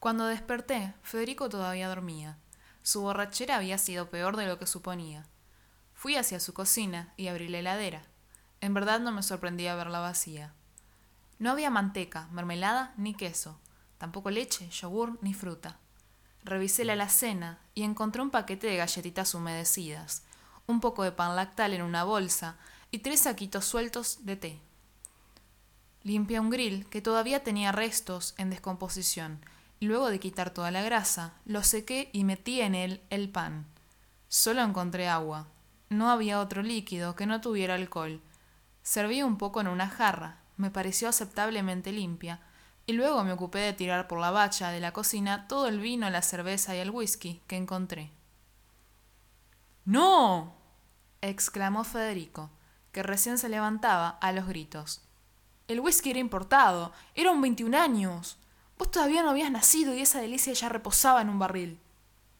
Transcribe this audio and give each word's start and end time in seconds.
Cuando 0.00 0.24
desperté, 0.24 0.94
Federico 1.02 1.50
todavía 1.50 1.86
dormía. 1.86 2.38
Su 2.82 3.02
borrachera 3.02 3.56
había 3.56 3.76
sido 3.76 4.08
peor 4.08 4.38
de 4.38 4.46
lo 4.46 4.58
que 4.58 4.66
suponía. 4.66 5.26
Fui 5.92 6.16
hacia 6.16 6.40
su 6.40 6.54
cocina 6.54 7.12
y 7.18 7.28
abrí 7.28 7.48
la 7.48 7.58
heladera. 7.58 8.02
En 8.62 8.72
verdad 8.72 9.00
no 9.00 9.12
me 9.12 9.22
sorprendía 9.22 9.74
verla 9.74 10.00
vacía. 10.00 10.54
No 11.38 11.50
había 11.50 11.68
manteca, 11.68 12.28
mermelada 12.32 12.94
ni 12.96 13.12
queso, 13.12 13.60
tampoco 13.98 14.30
leche, 14.30 14.70
yogur 14.70 15.18
ni 15.20 15.34
fruta. 15.34 15.76
Revisé 16.44 16.86
la 16.86 16.94
alacena 16.94 17.58
y 17.74 17.82
encontré 17.82 18.22
un 18.22 18.30
paquete 18.30 18.68
de 18.68 18.78
galletitas 18.78 19.34
humedecidas, 19.34 20.22
un 20.66 20.80
poco 20.80 21.04
de 21.04 21.12
pan 21.12 21.36
lactal 21.36 21.74
en 21.74 21.82
una 21.82 22.04
bolsa 22.04 22.56
y 22.90 23.00
tres 23.00 23.20
saquitos 23.20 23.66
sueltos 23.66 24.24
de 24.24 24.36
té. 24.36 24.60
Limpié 26.04 26.40
un 26.40 26.48
grill 26.48 26.86
que 26.86 27.02
todavía 27.02 27.44
tenía 27.44 27.70
restos 27.70 28.34
en 28.38 28.48
descomposición 28.48 29.40
luego 29.86 30.10
de 30.10 30.20
quitar 30.20 30.50
toda 30.50 30.70
la 30.70 30.82
grasa, 30.82 31.34
lo 31.44 31.62
sequé 31.62 32.10
y 32.12 32.24
metí 32.24 32.60
en 32.60 32.74
él 32.74 33.02
el 33.10 33.30
pan. 33.30 33.66
Solo 34.28 34.62
encontré 34.62 35.08
agua. 35.08 35.48
No 35.88 36.10
había 36.10 36.40
otro 36.40 36.62
líquido 36.62 37.16
que 37.16 37.26
no 37.26 37.40
tuviera 37.40 37.74
alcohol. 37.74 38.20
Serví 38.82 39.22
un 39.22 39.38
poco 39.38 39.60
en 39.60 39.68
una 39.68 39.88
jarra, 39.88 40.38
me 40.56 40.70
pareció 40.70 41.08
aceptablemente 41.08 41.92
limpia, 41.92 42.40
y 42.86 42.92
luego 42.92 43.24
me 43.24 43.32
ocupé 43.32 43.60
de 43.60 43.72
tirar 43.72 44.08
por 44.08 44.20
la 44.20 44.30
bacha 44.30 44.70
de 44.70 44.80
la 44.80 44.92
cocina 44.92 45.48
todo 45.48 45.68
el 45.68 45.80
vino, 45.80 46.10
la 46.10 46.22
cerveza 46.22 46.74
y 46.74 46.78
el 46.78 46.90
whisky 46.90 47.40
que 47.46 47.56
encontré. 47.56 48.10
¡No! 49.84 50.54
exclamó 51.20 51.84
Federico, 51.84 52.50
que 52.92 53.02
recién 53.02 53.38
se 53.38 53.48
levantaba 53.48 54.08
a 54.08 54.32
los 54.32 54.46
gritos. 54.46 55.02
El 55.68 55.80
whisky 55.80 56.10
era 56.10 56.18
importado, 56.18 56.92
eran 57.14 57.40
veintiún 57.40 57.74
años. 57.74 58.39
Vos 58.80 58.90
todavía 58.90 59.22
no 59.22 59.28
habías 59.28 59.50
nacido 59.50 59.94
y 59.94 60.00
esa 60.00 60.22
delicia 60.22 60.54
ya 60.54 60.70
reposaba 60.70 61.20
en 61.20 61.28
un 61.28 61.38
barril. 61.38 61.78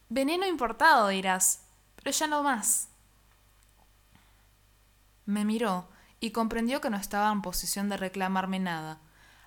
Veneno 0.08 0.46
importado, 0.46 1.08
dirás, 1.08 1.64
pero 1.96 2.10
ya 2.12 2.26
no 2.28 2.42
más. 2.42 2.88
Me 5.26 5.44
miró 5.44 5.86
y 6.18 6.30
comprendió 6.30 6.80
que 6.80 6.88
no 6.88 6.96
estaba 6.96 7.30
en 7.30 7.42
posición 7.42 7.90
de 7.90 7.98
reclamarme 7.98 8.58
nada. 8.58 9.00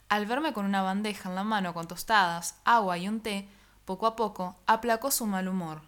Al 0.08 0.27
verme 0.27 0.53
con 0.53 0.67
una 0.67 0.83
bandeja 0.83 1.30
en 1.30 1.33
la 1.35 1.44
mano 1.44 1.73
con 1.73 1.88
tostadas, 1.88 2.59
agua 2.63 3.00
y 3.00 3.07
un 3.07 3.22
té, 3.22 3.50
poco 3.85 4.05
a 4.05 4.16
poco 4.16 4.55
aplacó 4.67 5.09
su 5.09 5.25
mal 5.25 5.47
humor. 5.47 5.81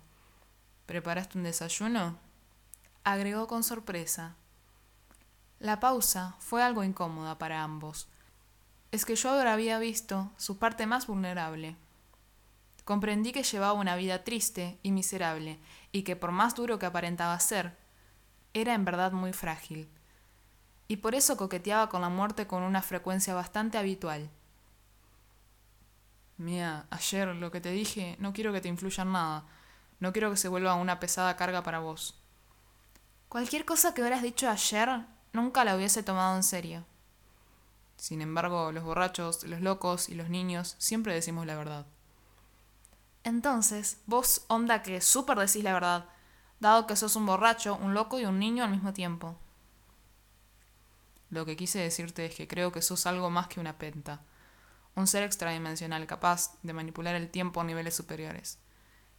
¿Preparaste 0.87 1.37
un 1.37 1.43
desayuno? 1.43 2.17
agregó 3.03 3.45
con 3.45 3.63
sorpresa. 3.63 4.33
La 5.59 5.79
pausa 5.79 6.35
fue 6.39 6.63
algo 6.63 6.83
incómoda 6.83 7.37
para 7.37 7.61
ambos. 7.61 8.07
Es 8.95 9.03
que 9.03 9.17
yo 9.17 9.29
ahora 9.29 9.51
había 9.51 9.77
visto 9.77 10.31
su 10.37 10.57
parte 10.57 10.85
más 10.85 11.05
vulnerable. 11.05 11.75
Comprendí 12.85 13.33
que 13.33 13.43
llevaba 13.43 13.73
una 13.73 13.97
vida 13.97 14.23
triste 14.23 14.79
y 14.83 14.91
miserable, 14.91 15.59
y 15.91 16.03
que 16.03 16.15
por 16.15 16.31
más 16.31 16.55
duro 16.55 16.79
que 16.79 16.85
aparentaba 16.85 17.37
ser, 17.41 17.75
era 18.53 18.73
en 18.73 18.85
verdad 18.85 19.11
muy 19.11 19.33
frágil 19.33 19.89
y 20.87 20.97
por 20.97 21.15
eso 21.15 21.35
coqueteaba 21.37 21.89
con 21.89 22.01
la 22.01 22.09
muerte 22.09 22.47
con 22.47 22.63
una 22.63 22.81
frecuencia 22.81 23.33
bastante 23.33 23.77
habitual. 23.77 24.29
Mía, 26.37 26.85
ayer 26.89 27.27
lo 27.27 27.51
que 27.51 27.61
te 27.61 27.71
dije, 27.71 28.15
no 28.19 28.33
quiero 28.33 28.53
que 28.53 28.61
te 28.61 28.67
influya 28.67 29.03
en 29.03 29.11
nada. 29.11 29.45
No 29.99 30.11
quiero 30.11 30.29
que 30.29 30.37
se 30.37 30.47
vuelva 30.47 30.75
una 30.75 30.99
pesada 30.99 31.35
carga 31.37 31.63
para 31.63 31.79
vos. 31.79 32.15
Cualquier 33.29 33.65
cosa 33.65 33.93
que 33.93 34.01
hubieras 34.01 34.21
dicho 34.21 34.49
ayer, 34.49 35.05
nunca 35.33 35.63
la 35.63 35.75
hubiese 35.75 36.03
tomado 36.03 36.35
en 36.35 36.43
serio. 36.43 36.85
Sin 37.97 38.21
embargo, 38.21 38.71
los 38.71 38.83
borrachos, 38.83 39.43
los 39.43 39.61
locos 39.61 40.09
y 40.09 40.15
los 40.15 40.29
niños 40.29 40.75
siempre 40.77 41.13
decimos 41.13 41.45
la 41.45 41.55
verdad. 41.55 41.85
Entonces, 43.23 43.97
vos, 44.05 44.45
onda 44.47 44.83
que 44.83 45.01
súper 45.01 45.37
decís 45.37 45.63
la 45.63 45.73
verdad, 45.73 46.05
dado 46.59 46.85
que 46.87 46.95
sos 46.95 47.15
un 47.15 47.25
borracho, 47.25 47.75
un 47.75 47.93
loco 47.93 48.19
y 48.19 48.25
un 48.25 48.39
niño 48.39 48.63
al 48.63 48.69
mismo 48.69 48.93
tiempo. 48.93 49.37
Lo 51.29 51.45
que 51.45 51.55
quise 51.57 51.79
decirte 51.79 52.25
es 52.25 52.35
que 52.35 52.47
creo 52.47 52.71
que 52.71 52.81
sos 52.81 53.07
algo 53.07 53.29
más 53.29 53.47
que 53.47 53.59
una 53.59 53.77
penta, 53.77 54.21
un 54.95 55.07
ser 55.07 55.23
extradimensional 55.23 56.05
capaz 56.05 56.55
de 56.61 56.73
manipular 56.73 57.15
el 57.15 57.29
tiempo 57.29 57.61
a 57.61 57.63
niveles 57.63 57.95
superiores. 57.95 58.59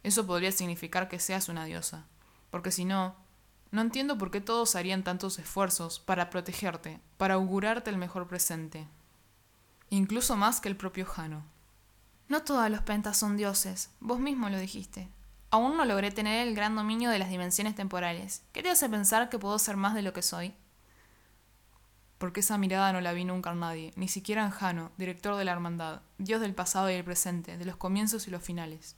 Eso 0.03 0.25
podría 0.25 0.51
significar 0.51 1.09
que 1.09 1.19
seas 1.19 1.49
una 1.49 1.65
diosa, 1.65 2.05
porque 2.49 2.71
si 2.71 2.85
no, 2.85 3.15
no 3.77 3.83
entiendo 3.83 4.17
por 4.17 4.29
qué 4.29 4.41
todos 4.41 4.75
harían 4.75 5.03
tantos 5.03 5.39
esfuerzos 5.39 5.99
para 5.99 6.29
protegerte, 6.29 6.99
para 7.15 7.35
augurarte 7.35 7.89
el 7.89 7.97
mejor 7.97 8.27
presente, 8.27 8.87
incluso 9.89 10.35
más 10.35 10.59
que 10.59 10.67
el 10.67 10.75
propio 10.75 11.05
Jano. 11.05 11.45
No 12.27 12.43
todos 12.43 12.69
los 12.69 12.81
pentas 12.81 13.17
son 13.17 13.37
dioses, 13.37 13.91
vos 14.01 14.19
mismo 14.19 14.49
lo 14.49 14.59
dijiste. 14.59 15.09
Aún 15.49 15.77
no 15.77 15.85
logré 15.85 16.11
tener 16.11 16.45
el 16.45 16.55
gran 16.55 16.75
dominio 16.75 17.09
de 17.09 17.19
las 17.19 17.29
dimensiones 17.29 17.75
temporales. 17.75 18.43
¿Qué 18.51 18.61
te 18.61 18.69
hace 18.69 18.89
pensar 18.89 19.29
que 19.29 19.39
puedo 19.39 19.57
ser 19.59 19.77
más 19.77 19.93
de 19.93 20.01
lo 20.01 20.11
que 20.11 20.21
soy? 20.21 20.53
porque 22.17 22.39
esa 22.39 22.57
mirada 22.57 22.91
no 22.93 23.01
la 23.01 23.13
vi 23.13 23.25
nunca 23.25 23.51
en 23.51 23.59
nadie, 23.59 23.93
ni 23.95 24.07
siquiera 24.07 24.43
en 24.43 24.49
Jano, 24.49 24.91
director 24.97 25.35
de 25.35 25.45
la 25.45 25.51
hermandad, 25.51 26.01
dios 26.17 26.41
del 26.41 26.55
pasado 26.55 26.89
y 26.89 26.95
el 26.95 27.03
presente, 27.03 27.57
de 27.57 27.65
los 27.65 27.75
comienzos 27.75 28.27
y 28.27 28.31
los 28.31 28.43
finales. 28.43 28.95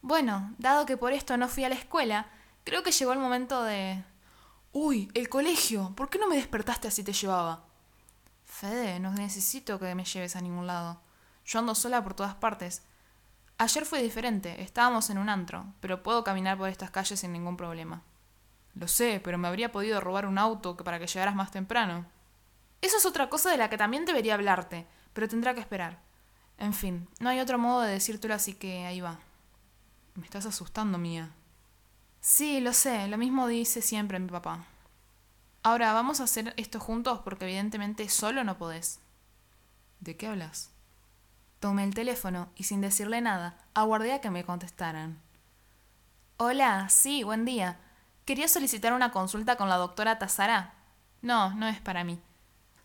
Bueno, 0.00 0.54
dado 0.58 0.86
que 0.86 0.96
por 0.96 1.12
esto 1.12 1.36
no 1.36 1.48
fui 1.48 1.64
a 1.64 1.68
la 1.68 1.74
escuela, 1.74 2.28
creo 2.66 2.82
que 2.82 2.90
llegó 2.90 3.12
el 3.12 3.20
momento 3.20 3.62
de... 3.62 4.04
Uy, 4.72 5.08
el 5.14 5.28
colegio, 5.28 5.94
¿por 5.96 6.10
qué 6.10 6.18
no 6.18 6.26
me 6.28 6.36
despertaste 6.36 6.88
así 6.88 7.04
te 7.04 7.12
llevaba? 7.12 7.64
Fede, 8.44 8.98
no 8.98 9.12
necesito 9.12 9.78
que 9.78 9.94
me 9.94 10.04
lleves 10.04 10.34
a 10.34 10.40
ningún 10.40 10.66
lado. 10.66 11.00
Yo 11.46 11.60
ando 11.60 11.76
sola 11.76 12.02
por 12.02 12.14
todas 12.14 12.34
partes. 12.34 12.82
Ayer 13.56 13.86
fue 13.86 14.02
diferente, 14.02 14.62
estábamos 14.62 15.08
en 15.10 15.18
un 15.18 15.28
antro, 15.28 15.64
pero 15.80 16.02
puedo 16.02 16.24
caminar 16.24 16.58
por 16.58 16.68
estas 16.68 16.90
calles 16.90 17.20
sin 17.20 17.32
ningún 17.32 17.56
problema. 17.56 18.02
Lo 18.74 18.88
sé, 18.88 19.20
pero 19.22 19.38
me 19.38 19.46
habría 19.46 19.70
podido 19.70 20.00
robar 20.00 20.26
un 20.26 20.36
auto 20.36 20.76
para 20.76 20.98
que 20.98 21.06
llegaras 21.06 21.36
más 21.36 21.52
temprano. 21.52 22.04
Eso 22.82 22.96
es 22.96 23.06
otra 23.06 23.30
cosa 23.30 23.48
de 23.50 23.58
la 23.58 23.70
que 23.70 23.78
también 23.78 24.04
debería 24.04 24.34
hablarte, 24.34 24.86
pero 25.12 25.28
tendrá 25.28 25.54
que 25.54 25.60
esperar. 25.60 26.02
En 26.58 26.74
fin, 26.74 27.08
no 27.20 27.28
hay 27.28 27.38
otro 27.38 27.58
modo 27.58 27.82
de 27.82 27.92
decírtelo, 27.92 28.34
así 28.34 28.54
que 28.54 28.86
ahí 28.86 29.00
va. 29.00 29.20
Me 30.16 30.24
estás 30.24 30.46
asustando, 30.46 30.98
mía. 30.98 31.30
Sí, 32.28 32.58
lo 32.58 32.72
sé, 32.72 33.06
lo 33.06 33.18
mismo 33.18 33.46
dice 33.46 33.80
siempre 33.80 34.18
mi 34.18 34.26
papá. 34.26 34.64
Ahora, 35.62 35.92
vamos 35.92 36.18
a 36.18 36.24
hacer 36.24 36.54
esto 36.56 36.80
juntos 36.80 37.20
porque 37.20 37.44
evidentemente 37.44 38.08
solo 38.08 38.42
no 38.42 38.58
podés. 38.58 38.98
¿De 40.00 40.16
qué 40.16 40.26
hablas? 40.26 40.70
Tomé 41.60 41.84
el 41.84 41.94
teléfono 41.94 42.48
y 42.56 42.64
sin 42.64 42.80
decirle 42.80 43.20
nada, 43.20 43.56
aguardé 43.74 44.12
a 44.12 44.20
que 44.20 44.32
me 44.32 44.42
contestaran. 44.42 45.20
Hola, 46.36 46.88
sí, 46.88 47.22
buen 47.22 47.44
día. 47.44 47.78
Quería 48.24 48.48
solicitar 48.48 48.92
una 48.92 49.12
consulta 49.12 49.54
con 49.54 49.68
la 49.68 49.76
doctora 49.76 50.18
Tazara. 50.18 50.74
No, 51.22 51.54
no 51.54 51.68
es 51.68 51.80
para 51.80 52.02
mí. 52.02 52.18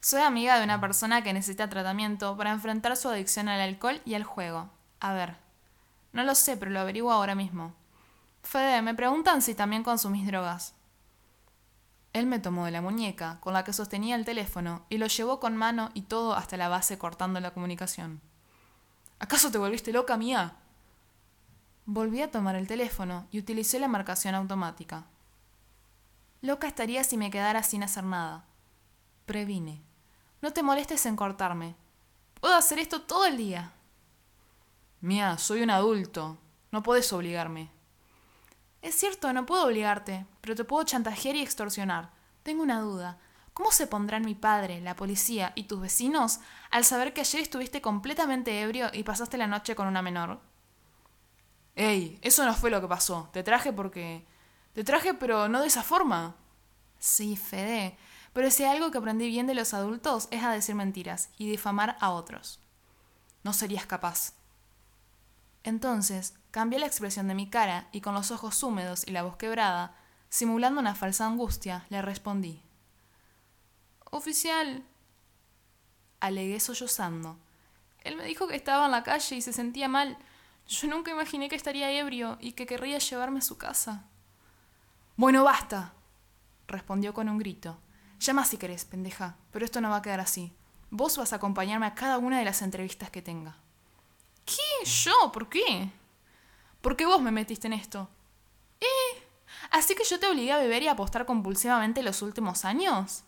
Soy 0.01 0.21
amiga 0.21 0.59
de 0.59 0.65
una 0.65 0.79
persona 0.79 1.23
que 1.23 1.33
necesita 1.33 1.67
tratamiento 1.67 2.37
para 2.37 2.51
enfrentar 2.51 2.95
su 2.95 3.09
adicción 3.09 3.49
al 3.49 3.61
alcohol 3.61 4.01
y 4.05 4.13
al 4.13 4.23
juego. 4.23 4.69
A 4.99 5.13
ver. 5.13 5.35
No 6.13 6.21
lo 6.21 6.35
sé, 6.35 6.57
pero 6.57 6.69
lo 6.69 6.81
averiguo 6.81 7.11
ahora 7.11 7.33
mismo. 7.33 7.73
Fede, 8.43 8.81
me 8.81 8.95
preguntan 8.95 9.41
si 9.41 9.55
también 9.55 9.83
consumís 9.83 10.27
drogas. 10.27 10.73
Él 12.13 12.25
me 12.25 12.39
tomó 12.39 12.65
de 12.65 12.71
la 12.71 12.81
muñeca, 12.81 13.39
con 13.39 13.53
la 13.53 13.63
que 13.63 13.71
sostenía 13.71 14.15
el 14.15 14.25
teléfono, 14.25 14.85
y 14.89 14.97
lo 14.97 15.07
llevó 15.07 15.39
con 15.39 15.55
mano 15.55 15.91
y 15.93 16.01
todo 16.01 16.35
hasta 16.35 16.57
la 16.57 16.67
base 16.67 16.97
cortando 16.97 17.39
la 17.39 17.53
comunicación. 17.53 18.21
¿Acaso 19.19 19.51
te 19.51 19.57
volviste 19.57 19.93
loca, 19.93 20.17
mía? 20.17 20.55
Volví 21.85 22.21
a 22.21 22.31
tomar 22.31 22.55
el 22.55 22.67
teléfono 22.67 23.27
y 23.31 23.39
utilicé 23.39 23.79
la 23.79 23.87
marcación 23.87 24.35
automática. 24.35 25.05
Loca 26.41 26.67
estaría 26.67 27.03
si 27.03 27.17
me 27.17 27.31
quedara 27.31 27.63
sin 27.63 27.83
hacer 27.83 28.03
nada. 28.03 28.45
Previne. 29.25 29.81
No 30.41 30.51
te 30.51 30.63
molestes 30.63 31.05
en 31.05 31.15
cortarme. 31.15 31.75
Puedo 32.39 32.55
hacer 32.55 32.79
esto 32.79 33.03
todo 33.03 33.25
el 33.25 33.37
día. 33.37 33.71
Mía, 34.99 35.37
soy 35.37 35.61
un 35.61 35.69
adulto. 35.69 36.37
No 36.71 36.83
puedes 36.83 37.13
obligarme. 37.13 37.69
Es 38.81 38.95
cierto, 38.95 39.31
no 39.31 39.45
puedo 39.45 39.65
obligarte, 39.65 40.25
pero 40.41 40.55
te 40.55 40.63
puedo 40.63 40.83
chantajear 40.83 41.35
y 41.35 41.41
extorsionar. 41.41 42.11
Tengo 42.43 42.63
una 42.63 42.81
duda. 42.81 43.19
¿Cómo 43.53 43.71
se 43.71 43.85
pondrán 43.85 44.23
mi 44.25 44.33
padre, 44.33 44.81
la 44.81 44.95
policía 44.95 45.51
y 45.55 45.65
tus 45.65 45.81
vecinos 45.81 46.39
al 46.71 46.85
saber 46.85 47.13
que 47.13 47.21
ayer 47.21 47.41
estuviste 47.41 47.81
completamente 47.81 48.61
ebrio 48.61 48.89
y 48.93 49.03
pasaste 49.03 49.37
la 49.37 49.47
noche 49.47 49.75
con 49.75 49.87
una 49.87 50.01
menor? 50.01 50.39
Ey, 51.75 52.17
eso 52.21 52.45
no 52.45 52.53
fue 52.53 52.71
lo 52.71 52.81
que 52.81 52.87
pasó. 52.87 53.29
Te 53.33 53.43
traje 53.43 53.71
porque... 53.73 54.25
Te 54.73 54.83
traje, 54.83 55.13
pero 55.13 55.49
no 55.49 55.61
de 55.61 55.67
esa 55.67 55.83
forma. 55.83 56.35
Sí, 56.97 57.35
Fede, 57.35 57.97
pero 58.33 58.49
si 58.49 58.63
algo 58.63 58.89
que 58.89 58.97
aprendí 58.97 59.27
bien 59.27 59.47
de 59.47 59.53
los 59.53 59.73
adultos 59.73 60.27
es 60.31 60.43
a 60.43 60.51
decir 60.51 60.75
mentiras 60.75 61.29
y 61.37 61.49
difamar 61.49 61.97
a 61.99 62.11
otros. 62.11 62.61
No 63.43 63.53
serías 63.53 63.85
capaz. 63.85 64.33
Entonces, 65.63 66.35
cambié 66.51 66.79
la 66.79 66.87
expresión 66.87 67.27
de 67.27 67.35
mi 67.35 67.49
cara 67.49 67.87
y 67.91 68.01
con 68.01 68.13
los 68.13 68.31
ojos 68.31 68.61
húmedos 68.63 69.07
y 69.07 69.11
la 69.11 69.23
voz 69.23 69.37
quebrada, 69.37 69.95
simulando 70.29 70.79
una 70.79 70.95
falsa 70.95 71.25
angustia, 71.25 71.85
le 71.89 72.01
respondí. 72.01 72.61
Oficial. 74.09 74.83
Alegué 76.19 76.59
sollozando. 76.59 77.37
Él 78.03 78.15
me 78.15 78.25
dijo 78.25 78.47
que 78.47 78.55
estaba 78.55 78.85
en 78.85 78.91
la 78.91 79.03
calle 79.03 79.35
y 79.35 79.41
se 79.41 79.53
sentía 79.53 79.87
mal. 79.87 80.17
Yo 80.67 80.87
nunca 80.87 81.11
imaginé 81.11 81.49
que 81.49 81.55
estaría 81.55 81.91
ebrio 81.91 82.37
y 82.39 82.53
que 82.53 82.65
querría 82.65 82.97
llevarme 82.97 83.39
a 83.39 83.43
su 83.43 83.57
casa. 83.57 84.05
Bueno, 85.17 85.43
basta, 85.43 85.93
respondió 86.67 87.13
con 87.13 87.29
un 87.29 87.37
grito. 87.37 87.77
Llama 88.19 88.45
si 88.45 88.57
querés, 88.57 88.85
pendeja, 88.85 89.35
pero 89.51 89.65
esto 89.65 89.81
no 89.81 89.89
va 89.89 89.97
a 89.97 90.01
quedar 90.01 90.19
así. 90.19 90.53
Vos 90.89 91.17
vas 91.17 91.33
a 91.33 91.37
acompañarme 91.37 91.85
a 91.85 91.95
cada 91.95 92.17
una 92.17 92.39
de 92.39 92.45
las 92.45 92.61
entrevistas 92.61 93.09
que 93.09 93.21
tenga. 93.21 93.57
¿Qué? 94.81 94.89
¿Yo? 94.89 95.31
¿Por 95.31 95.49
qué? 95.49 95.89
Porque 96.81 97.05
vos 97.05 97.21
me 97.21 97.31
metiste 97.31 97.67
en 97.67 97.73
esto. 97.73 98.09
¿Eh? 98.79 99.23
¿Así 99.71 99.95
que 99.95 100.03
yo 100.03 100.19
te 100.19 100.27
obligué 100.27 100.51
a 100.51 100.57
beber 100.57 100.83
y 100.83 100.87
a 100.87 100.93
apostar 100.93 101.25
compulsivamente 101.25 102.03
los 102.03 102.21
últimos 102.21 102.65
años? 102.65 103.23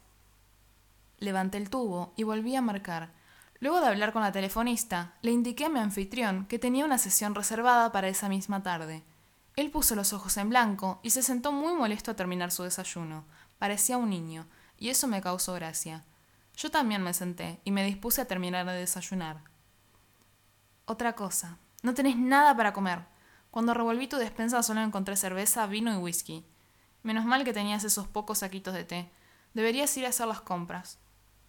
Levanté 1.20 1.58
el 1.58 1.70
tubo 1.70 2.14
y 2.16 2.24
volví 2.24 2.56
a 2.56 2.62
marcar. 2.62 3.12
Luego 3.60 3.80
de 3.80 3.88
hablar 3.88 4.12
con 4.12 4.24
la 4.24 4.32
telefonista, 4.32 5.14
le 5.22 5.32
indiqué 5.32 5.66
a 5.66 5.70
mi 5.70 5.80
anfitrión 5.80 6.46
que 6.48 6.60
tenía 6.60 6.86
una 6.86 6.98
sesión 6.98 7.36
reservada 7.36 7.92
para 7.92 8.10
esa 8.10 8.30
misma 8.30 8.64
tarde. 8.64 9.04
Él 9.56 9.70
puso 9.70 9.96
los 9.96 10.12
ojos 10.12 10.36
en 10.38 10.50
blanco 10.50 11.00
y 11.04 11.12
se 11.12 11.24
sentó 11.24 11.52
muy 11.52 11.74
molesto 11.74 12.12
a 12.12 12.16
terminar 12.16 12.52
su 12.52 12.64
desayuno. 12.64 13.26
Parecía 13.60 13.98
un 13.98 14.10
niño, 14.10 14.48
y 14.78 14.90
eso 14.90 15.08
me 15.08 15.22
causó 15.22 15.54
gracia. 15.54 16.04
Yo 16.58 16.72
también 16.72 17.04
me 17.04 17.14
senté 17.14 17.60
y 17.64 17.72
me 17.72 17.86
dispuse 17.86 18.22
a 18.22 18.28
terminar 18.28 18.66
de 18.66 18.74
desayunar. 18.74 19.53
Otra 20.86 21.14
cosa, 21.14 21.58
no 21.82 21.94
tenés 21.94 22.18
nada 22.18 22.56
para 22.58 22.74
comer. 22.74 23.06
Cuando 23.52 23.74
revolví 23.74 24.08
tu 24.08 24.18
despensa 24.18 24.64
solo 24.64 24.82
encontré 24.82 25.16
cerveza, 25.16 25.66
vino 25.68 25.94
y 25.94 25.98
whisky. 25.98 26.46
Menos 27.04 27.24
mal 27.26 27.44
que 27.44 27.54
tenías 27.54 27.84
esos 27.84 28.08
pocos 28.08 28.40
saquitos 28.40 28.74
de 28.74 28.84
té. 28.84 29.12
Deberías 29.54 29.96
ir 29.96 30.06
a 30.06 30.10
hacer 30.10 30.28
las 30.28 30.42
compras. 30.42 31.00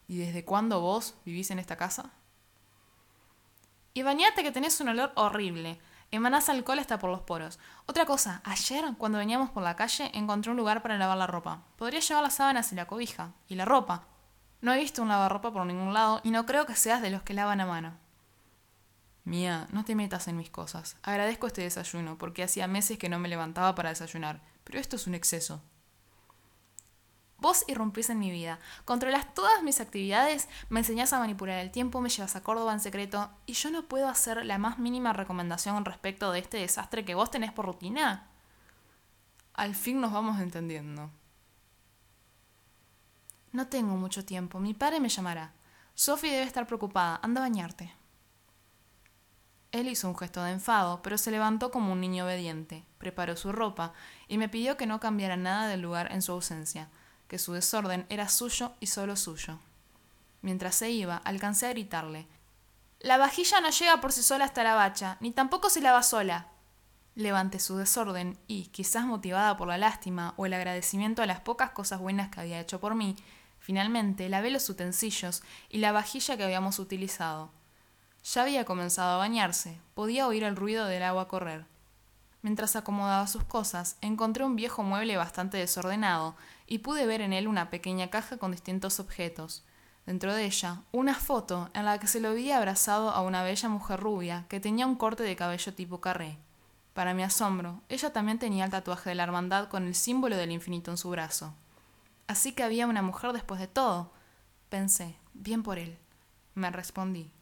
¿Y 0.07 0.19
desde 0.19 0.45
cuándo 0.45 0.81
vos 0.81 1.15
vivís 1.25 1.51
en 1.51 1.59
esta 1.59 1.77
casa? 1.77 2.11
Y 3.93 4.03
bañate 4.03 4.43
que 4.43 4.53
tenés 4.53 4.81
un 4.81 4.89
olor 4.89 5.13
horrible. 5.17 5.81
Emanás 6.11 6.49
alcohol 6.49 6.79
hasta 6.79 6.99
por 6.99 7.11
los 7.11 7.23
poros. 7.23 7.59
Otra 7.87 8.07
cosa, 8.07 8.41
ayer, 8.45 8.85
cuando 8.99 9.19
veníamos 9.19 9.51
por 9.51 9.63
la 9.63 9.75
calle, 9.75 10.11
encontré 10.15 10.51
un 10.51 10.57
lugar 10.57 10.83
para 10.83 10.99
lavar 10.99 11.17
la 11.17 11.27
ropa. 11.27 11.63
Podría 11.77 12.01
llevar 12.01 12.23
las 12.23 12.35
sábanas 12.35 12.71
y 12.71 12.77
la 12.77 12.87
cobija. 12.87 13.33
Y 13.49 13.57
la 13.57 13.65
ropa. 13.65 14.07
No 14.61 14.73
he 14.73 14.79
visto 14.79 15.03
un 15.03 15.09
lavarropa 15.09 15.53
por 15.53 15.67
ningún 15.67 15.93
lado 15.93 16.21
y 16.23 16.31
no 16.31 16.47
creo 16.47 16.67
que 16.67 16.77
seas 16.77 17.03
de 17.03 17.11
los 17.11 17.23
que 17.23 17.35
lavan 17.35 17.61
a 17.61 17.67
mano. 17.67 18.04
Mía, 19.25 19.67
no 19.73 19.85
te 19.85 19.95
metas 19.95 20.29
en 20.29 20.37
mis 20.37 20.51
cosas. 20.51 20.97
Agradezco 21.03 21.47
este 21.47 21.63
desayuno, 21.63 22.19
porque 22.19 22.43
hacía 22.43 22.69
meses 22.69 22.99
que 22.99 23.09
no 23.09 23.19
me 23.19 23.29
levantaba 23.29 23.75
para 23.75 23.89
desayunar, 23.89 24.43
pero 24.65 24.79
esto 24.79 24.97
es 24.97 25.07
un 25.07 25.15
exceso. 25.15 25.63
Vos 27.39 27.65
irrumpís 27.67 28.11
en 28.11 28.19
mi 28.19 28.31
vida, 28.31 28.59
controlas 28.85 29.35
todas 29.35 29.63
mis 29.63 29.81
actividades, 29.81 30.49
me 30.69 30.81
enseñás 30.81 31.13
a 31.13 31.19
manipular 31.19 31.59
el 31.59 31.71
tiempo, 31.71 32.01
me 32.01 32.09
llevas 32.09 32.37
a 32.37 32.43
Córdoba 32.43 32.73
en 32.73 32.81
secreto, 32.81 33.31
y 33.47 33.55
yo 33.55 33.71
no 33.71 33.89
puedo 33.89 34.09
hacer 34.09 34.45
la 34.45 34.59
más 34.59 34.79
mínima 34.79 35.13
recomendación 35.13 35.85
respecto 35.85 36.31
de 36.31 36.39
este 36.41 36.59
desastre 36.59 37.05
que 37.05 37.15
vos 37.15 37.31
tenés 37.31 37.53
por 37.53 37.67
rutina. 37.67 38.29
Al 39.55 39.75
fin 39.75 40.01
nos 40.01 40.13
vamos 40.13 40.41
entendiendo. 40.41 41.11
No 43.53 43.69
tengo 43.69 43.95
mucho 43.95 44.25
tiempo. 44.25 44.59
Mi 44.59 44.75
padre 44.75 44.99
me 44.99 45.09
llamará. 45.09 45.53
Sophie 45.95 46.33
debe 46.33 46.43
estar 46.43 46.67
preocupada. 46.67 47.21
Anda 47.23 47.41
a 47.41 47.45
bañarte. 47.45 47.95
Él 49.75 49.89
hizo 49.89 50.09
un 50.09 50.17
gesto 50.17 50.41
de 50.41 50.53
enfado, 50.53 51.03
pero 51.03 51.19
se 51.19 51.33
levantó 51.33 51.73
como 51.73 51.93
un 51.93 52.01
niño 52.01 52.27
obediente, 52.27 52.85
preparó 52.99 53.37
su 53.37 53.51
ropa 53.51 53.93
y 54.29 54.39
me 54.39 54.49
pidió 54.49 54.77
que 54.77 54.87
no 54.87 55.01
cambiara 55.01 55.37
nada 55.37 55.67
del 55.67 55.81
lugar 55.81 56.13
en 56.13 56.23
su 56.23 56.31
ausencia, 56.31 56.91
que 57.27 57.41
su 57.41 57.55
desorden 57.55 58.07
era 58.09 58.29
suyo 58.29 58.73
y 58.79 58.87
solo 58.87 59.17
suyo. 59.17 59.59
Mientras 60.43 60.77
se 60.77 60.91
iba, 60.91 61.17
alcancé 61.17 61.67
a 61.67 61.71
gritarle 61.71 62.29
La 63.01 63.19
vajilla 63.19 63.61
no 63.61 63.71
llega 63.71 64.01
por 64.01 64.13
sí 64.13 64.23
sola 64.23 64.45
hasta 64.45 64.63
la 64.63 64.77
bacha, 64.77 65.17
ni 65.19 65.33
tampoco 65.33 65.69
se 65.69 65.81
lava 65.81 66.05
sola. 66.05 66.47
Levanté 67.17 67.59
su 67.59 67.77
desorden 67.77 68.39
y, 68.47 68.67
quizás 68.67 69.05
motivada 69.05 69.57
por 69.57 69.67
la 69.67 69.77
lástima 69.77 70.35
o 70.37 70.47
el 70.47 70.55
agradecimiento 70.55 71.21
a 71.21 71.27
las 71.27 71.41
pocas 71.41 71.71
cosas 71.71 71.99
buenas 71.99 72.29
que 72.29 72.39
había 72.39 72.61
hecho 72.61 72.79
por 72.79 72.95
mí, 72.95 73.17
Finalmente 73.65 74.29
lavé 74.29 74.51
los 74.51 74.69
utensilios 74.69 75.43
y 75.71 75.79
la 75.79 75.91
vajilla 75.91 76.37
que 76.37 76.45
habíamos 76.45 76.79
utilizado. 76.79 77.51
Ya 78.25 78.43
había 78.43 78.65
comenzado 78.65 79.17
a 79.17 79.19
bañarse, 79.19 79.79
podía 79.95 80.27
oír 80.27 80.45
el 80.45 80.57
ruido 80.57 80.87
del 80.87 81.03
agua 81.03 81.29
correr. 81.29 81.67
Mientras 82.41 82.75
acomodaba 82.75 83.27
sus 83.27 83.45
cosas, 83.45 83.99
encontré 84.01 84.45
un 84.45 84.57
viejo 84.57 84.83
mueble 84.83 85.19
bastante 85.19 85.59
desordenado 85.59 86.35
y 86.67 86.79
pude 86.79 87.07
ver 87.07 87.21
en 87.21 87.35
él 87.35 87.49
una 87.49 87.69
pequeña 87.69 88.09
caja 88.09 88.39
con 88.39 88.53
distintos 88.53 88.99
objetos. 88.99 89.63
Dentro 90.07 90.35
de 90.35 90.47
ella, 90.47 90.83
una 90.91 91.15
foto 91.15 91.69
en 91.75 91.85
la 91.85 91.99
que 91.99 92.07
se 92.07 92.19
lo 92.19 92.31
había 92.31 92.57
abrazado 92.57 93.11
a 93.11 93.21
una 93.21 93.43
bella 93.43 93.69
mujer 93.69 94.01
rubia 94.01 94.47
que 94.49 94.61
tenía 94.61 94.87
un 94.87 94.97
corte 94.97 95.23
de 95.23 95.37
cabello 95.37 95.75
tipo 95.75 96.01
carré. 96.01 96.39
Para 96.95 97.13
mi 97.13 97.23
asombro, 97.25 97.83
ella 97.91 98.13
también 98.15 98.39
tenía 98.39 98.65
el 98.65 98.71
tatuaje 98.71 99.11
de 99.11 99.17
la 99.17 99.25
hermandad 99.25 99.69
con 99.69 99.87
el 99.87 99.95
símbolo 99.95 100.37
del 100.37 100.51
infinito 100.51 100.91
en 100.91 100.97
su 100.97 101.11
brazo. 101.11 101.55
Así 102.27 102.53
que 102.53 102.63
había 102.63 102.87
una 102.87 103.03
mujer 103.03 103.35
después 103.35 103.61
de 103.61 103.69
todo. 103.69 104.13
Pensé, 104.71 105.17
bien 105.35 105.63
por 105.63 105.79
él. 105.79 105.99
Me 106.55 106.71
respondí. 106.71 107.34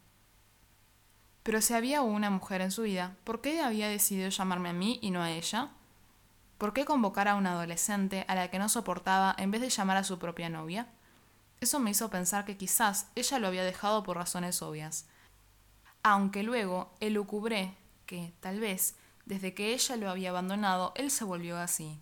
Pero 1.42 1.60
si 1.60 1.74
había 1.74 2.02
una 2.02 2.30
mujer 2.30 2.60
en 2.60 2.70
su 2.70 2.82
vida, 2.82 3.16
¿por 3.24 3.40
qué 3.40 3.60
había 3.60 3.88
decidido 3.88 4.28
llamarme 4.28 4.68
a 4.68 4.72
mí 4.72 4.98
y 5.02 5.10
no 5.10 5.22
a 5.22 5.30
ella? 5.32 5.70
¿Por 6.58 6.72
qué 6.72 6.84
convocar 6.84 7.26
a 7.26 7.34
una 7.34 7.52
adolescente 7.52 8.24
a 8.28 8.36
la 8.36 8.48
que 8.48 8.60
no 8.60 8.68
soportaba 8.68 9.34
en 9.38 9.50
vez 9.50 9.60
de 9.60 9.70
llamar 9.70 9.96
a 9.96 10.04
su 10.04 10.20
propia 10.20 10.48
novia? 10.48 10.86
Eso 11.60 11.80
me 11.80 11.90
hizo 11.90 12.10
pensar 12.10 12.44
que 12.44 12.56
quizás 12.56 13.08
ella 13.16 13.38
lo 13.40 13.48
había 13.48 13.64
dejado 13.64 14.04
por 14.04 14.16
razones 14.16 14.62
obvias. 14.62 15.06
Aunque 16.04 16.44
luego 16.44 16.92
elucubré 17.00 17.76
que, 18.06 18.32
tal 18.40 18.60
vez, 18.60 18.94
desde 19.24 19.54
que 19.54 19.72
ella 19.72 19.96
lo 19.96 20.10
había 20.10 20.30
abandonado, 20.30 20.92
él 20.94 21.10
se 21.10 21.24
volvió 21.24 21.58
así. 21.58 21.98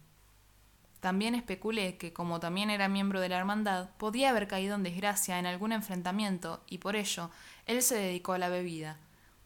También 1.01 1.35
especulé 1.35 1.97
que, 1.97 2.13
como 2.13 2.41
también 2.41 2.69
era 2.69 2.89
miembro 2.89 3.21
de 3.21 3.31
la 3.31 3.39
hermandad, 3.39 3.89
podía 3.97 4.31
haber 4.31 4.49
caído 4.49 4.75
en 4.75 4.83
desgracia 4.83 5.39
en 5.39 5.47
algún 5.47 5.73
enfrentamiento 5.73 6.63
y 6.69 6.79
por 6.79 6.97
ello 6.97 7.31
él 7.65 7.83
se 7.83 7.97
dedicó 7.97 8.35
a 8.35 8.39
la 8.39 8.51
bebida. 8.51 8.99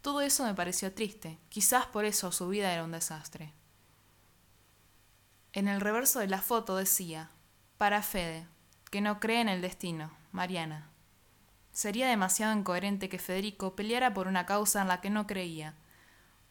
Todo 0.05 0.21
eso 0.21 0.43
me 0.43 0.53
pareció 0.53 0.93
triste, 0.93 1.39
quizás 1.49 1.87
por 1.87 2.05
eso 2.05 2.31
su 2.31 2.47
vida 2.47 2.71
era 2.71 2.83
un 2.83 2.91
desastre. 2.91 3.51
En 5.51 5.67
el 5.67 5.81
reverso 5.81 6.19
de 6.19 6.27
la 6.27 6.43
foto 6.43 6.75
decía, 6.75 7.31
para 7.79 8.03
Fede, 8.03 8.45
que 8.91 9.01
no 9.01 9.19
cree 9.19 9.41
en 9.41 9.49
el 9.49 9.63
destino, 9.63 10.11
Mariana. 10.31 10.91
Sería 11.71 12.07
demasiado 12.07 12.55
incoherente 12.55 13.09
que 13.09 13.17
Federico 13.17 13.75
peleara 13.75 14.13
por 14.13 14.27
una 14.27 14.45
causa 14.45 14.83
en 14.83 14.89
la 14.89 15.01
que 15.01 15.09
no 15.09 15.25
creía. 15.25 15.73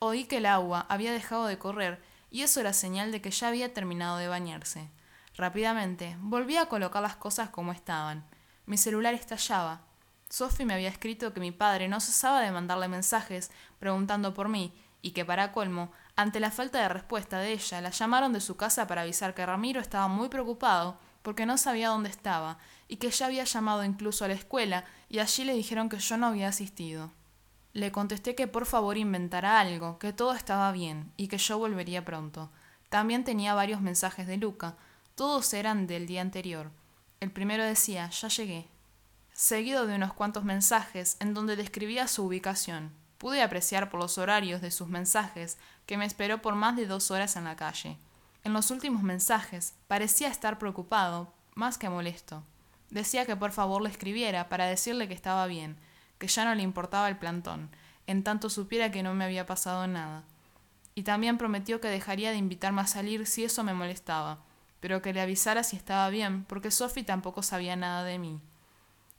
Oí 0.00 0.24
que 0.24 0.38
el 0.38 0.46
agua 0.46 0.86
había 0.88 1.12
dejado 1.12 1.46
de 1.46 1.56
correr 1.56 2.02
y 2.32 2.42
eso 2.42 2.58
era 2.58 2.72
señal 2.72 3.12
de 3.12 3.22
que 3.22 3.30
ya 3.30 3.46
había 3.46 3.72
terminado 3.72 4.16
de 4.16 4.26
bañarse. 4.26 4.90
Rápidamente, 5.36 6.16
volví 6.18 6.56
a 6.56 6.66
colocar 6.66 7.02
las 7.02 7.14
cosas 7.14 7.50
como 7.50 7.70
estaban. 7.70 8.26
Mi 8.66 8.78
celular 8.78 9.14
estallaba. 9.14 9.82
Sophie 10.34 10.66
me 10.66 10.74
había 10.74 10.88
escrito 10.88 11.32
que 11.32 11.38
mi 11.38 11.52
padre 11.52 11.86
no 11.86 12.00
cesaba 12.00 12.40
de 12.40 12.50
mandarle 12.50 12.88
mensajes 12.88 13.52
preguntando 13.78 14.34
por 14.34 14.48
mí, 14.48 14.74
y 15.00 15.12
que 15.12 15.24
para 15.24 15.52
colmo, 15.52 15.92
ante 16.16 16.40
la 16.40 16.50
falta 16.50 16.80
de 16.80 16.88
respuesta 16.88 17.38
de 17.38 17.52
ella, 17.52 17.80
la 17.80 17.90
llamaron 17.90 18.32
de 18.32 18.40
su 18.40 18.56
casa 18.56 18.88
para 18.88 19.02
avisar 19.02 19.32
que 19.34 19.46
Ramiro 19.46 19.80
estaba 19.80 20.08
muy 20.08 20.28
preocupado 20.28 20.98
porque 21.22 21.46
no 21.46 21.56
sabía 21.56 21.90
dónde 21.90 22.10
estaba, 22.10 22.58
y 22.88 22.96
que 22.96 23.12
ya 23.12 23.26
había 23.26 23.44
llamado 23.44 23.84
incluso 23.84 24.24
a 24.24 24.28
la 24.28 24.34
escuela, 24.34 24.84
y 25.08 25.20
allí 25.20 25.44
le 25.44 25.54
dijeron 25.54 25.88
que 25.88 26.00
yo 26.00 26.16
no 26.16 26.26
había 26.26 26.48
asistido. 26.48 27.12
Le 27.72 27.92
contesté 27.92 28.34
que 28.34 28.48
por 28.48 28.66
favor 28.66 28.98
inventara 28.98 29.60
algo, 29.60 30.00
que 30.00 30.12
todo 30.12 30.34
estaba 30.34 30.72
bien 30.72 31.12
y 31.16 31.28
que 31.28 31.38
yo 31.38 31.58
volvería 31.58 32.04
pronto. 32.04 32.50
También 32.88 33.22
tenía 33.22 33.54
varios 33.54 33.80
mensajes 33.80 34.26
de 34.26 34.36
Luca, 34.36 34.74
todos 35.14 35.54
eran 35.54 35.86
del 35.86 36.08
día 36.08 36.22
anterior. 36.22 36.72
El 37.20 37.30
primero 37.30 37.62
decía, 37.62 38.10
ya 38.10 38.26
llegué, 38.26 38.73
seguido 39.34 39.88
de 39.88 39.96
unos 39.96 40.12
cuantos 40.12 40.44
mensajes 40.44 41.16
en 41.18 41.34
donde 41.34 41.56
describía 41.56 42.06
su 42.06 42.24
ubicación. 42.24 42.92
Pude 43.18 43.42
apreciar 43.42 43.90
por 43.90 44.00
los 44.00 44.16
horarios 44.16 44.60
de 44.60 44.70
sus 44.70 44.88
mensajes 44.88 45.58
que 45.86 45.96
me 45.98 46.06
esperó 46.06 46.40
por 46.40 46.54
más 46.54 46.76
de 46.76 46.86
dos 46.86 47.10
horas 47.10 47.34
en 47.34 47.44
la 47.44 47.56
calle. 47.56 47.98
En 48.44 48.52
los 48.52 48.70
últimos 48.70 49.02
mensajes 49.02 49.74
parecía 49.88 50.28
estar 50.28 50.58
preocupado, 50.58 51.32
más 51.54 51.78
que 51.78 51.88
molesto. 51.88 52.44
Decía 52.90 53.26
que 53.26 53.34
por 53.34 53.50
favor 53.50 53.82
le 53.82 53.90
escribiera 53.90 54.48
para 54.48 54.66
decirle 54.66 55.08
que 55.08 55.14
estaba 55.14 55.46
bien, 55.46 55.76
que 56.18 56.28
ya 56.28 56.44
no 56.44 56.54
le 56.54 56.62
importaba 56.62 57.08
el 57.08 57.16
plantón, 57.16 57.70
en 58.06 58.22
tanto 58.22 58.48
supiera 58.50 58.92
que 58.92 59.02
no 59.02 59.14
me 59.14 59.24
había 59.24 59.46
pasado 59.46 59.86
nada. 59.88 60.22
Y 60.94 61.02
también 61.02 61.38
prometió 61.38 61.80
que 61.80 61.88
dejaría 61.88 62.30
de 62.30 62.36
invitarme 62.36 62.82
a 62.82 62.86
salir 62.86 63.26
si 63.26 63.42
eso 63.42 63.64
me 63.64 63.74
molestaba, 63.74 64.38
pero 64.78 65.02
que 65.02 65.12
le 65.12 65.20
avisara 65.20 65.64
si 65.64 65.74
estaba 65.74 66.08
bien, 66.10 66.44
porque 66.44 66.70
Sophie 66.70 67.02
tampoco 67.02 67.42
sabía 67.42 67.74
nada 67.74 68.04
de 68.04 68.20
mí. 68.20 68.40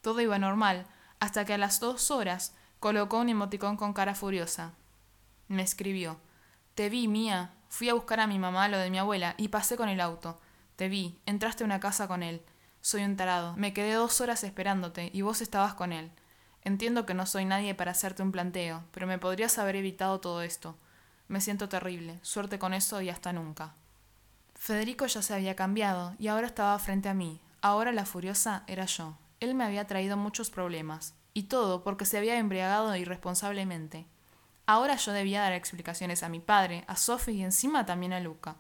Todo 0.05 0.21
iba 0.21 0.37
normal, 0.37 0.85
hasta 1.19 1.45
que 1.45 1.55
a 1.55 1.57
las 1.57 1.79
dos 1.79 2.11
horas 2.11 2.53
colocó 2.79 3.17
un 3.17 3.29
emoticón 3.29 3.75
con 3.75 3.91
cara 3.91 4.13
furiosa. 4.13 4.73
Me 5.47 5.63
escribió. 5.63 6.19
Te 6.75 6.89
vi, 6.89 7.07
mía. 7.07 7.55
Fui 7.69 7.89
a 7.89 7.95
buscar 7.95 8.19
a 8.19 8.27
mi 8.27 8.37
mamá 8.37 8.67
lo 8.67 8.77
de 8.77 8.91
mi 8.91 8.99
abuela 8.99 9.33
y 9.39 9.47
pasé 9.47 9.77
con 9.77 9.89
el 9.89 9.99
auto. 9.99 10.39
Te 10.75 10.89
vi. 10.89 11.17
Entraste 11.25 11.63
a 11.63 11.65
una 11.65 11.79
casa 11.79 12.07
con 12.07 12.21
él. 12.21 12.43
Soy 12.81 13.03
un 13.03 13.17
tarado. 13.17 13.55
Me 13.57 13.73
quedé 13.73 13.93
dos 13.93 14.21
horas 14.21 14.43
esperándote 14.43 15.09
y 15.11 15.23
vos 15.23 15.41
estabas 15.41 15.73
con 15.73 15.91
él. 15.91 16.11
Entiendo 16.61 17.07
que 17.07 17.15
no 17.15 17.25
soy 17.25 17.45
nadie 17.45 17.73
para 17.73 17.89
hacerte 17.89 18.21
un 18.21 18.31
planteo, 18.31 18.83
pero 18.91 19.07
me 19.07 19.17
podrías 19.17 19.57
haber 19.57 19.75
evitado 19.75 20.19
todo 20.19 20.43
esto. 20.43 20.77
Me 21.27 21.41
siento 21.41 21.67
terrible. 21.67 22.19
Suerte 22.21 22.59
con 22.59 22.75
eso 22.75 23.01
y 23.01 23.09
hasta 23.09 23.33
nunca. 23.33 23.73
Federico 24.53 25.07
ya 25.07 25.23
se 25.23 25.33
había 25.33 25.55
cambiado 25.55 26.13
y 26.19 26.27
ahora 26.27 26.45
estaba 26.45 26.77
frente 26.77 27.09
a 27.09 27.15
mí. 27.15 27.41
Ahora 27.63 27.91
la 27.91 28.05
furiosa 28.05 28.65
era 28.67 28.85
yo. 28.85 29.17
Él 29.39 29.55
me 29.55 29.63
había 29.63 29.87
traído 29.87 30.17
muchos 30.17 30.49
problemas. 30.49 31.15
Y 31.33 31.43
todo 31.43 31.83
porque 31.83 32.05
se 32.05 32.17
había 32.17 32.37
embriagado 32.37 32.95
irresponsablemente. 32.95 34.05
Ahora 34.67 34.95
yo 34.95 35.11
debía 35.11 35.41
dar 35.41 35.53
explicaciones 35.53 36.23
a 36.23 36.29
mi 36.29 36.39
padre, 36.39 36.85
a 36.87 36.95
Sophie 36.95 37.35
y 37.35 37.43
encima 37.43 37.85
también 37.85 38.13
a 38.13 38.19
Luca. 38.19 38.55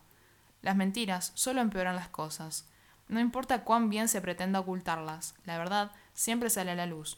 Las 0.61 0.75
mentiras 0.75 1.31
solo 1.35 1.61
empeoran 1.61 1.95
las 1.95 2.09
cosas. 2.09 2.67
No 3.07 3.19
importa 3.19 3.63
cuán 3.63 3.89
bien 3.89 4.07
se 4.07 4.21
pretenda 4.21 4.59
ocultarlas, 4.59 5.35
la 5.45 5.57
verdad 5.57 5.91
siempre 6.13 6.49
sale 6.49 6.71
a 6.71 6.75
la 6.75 6.85
luz. 6.85 7.17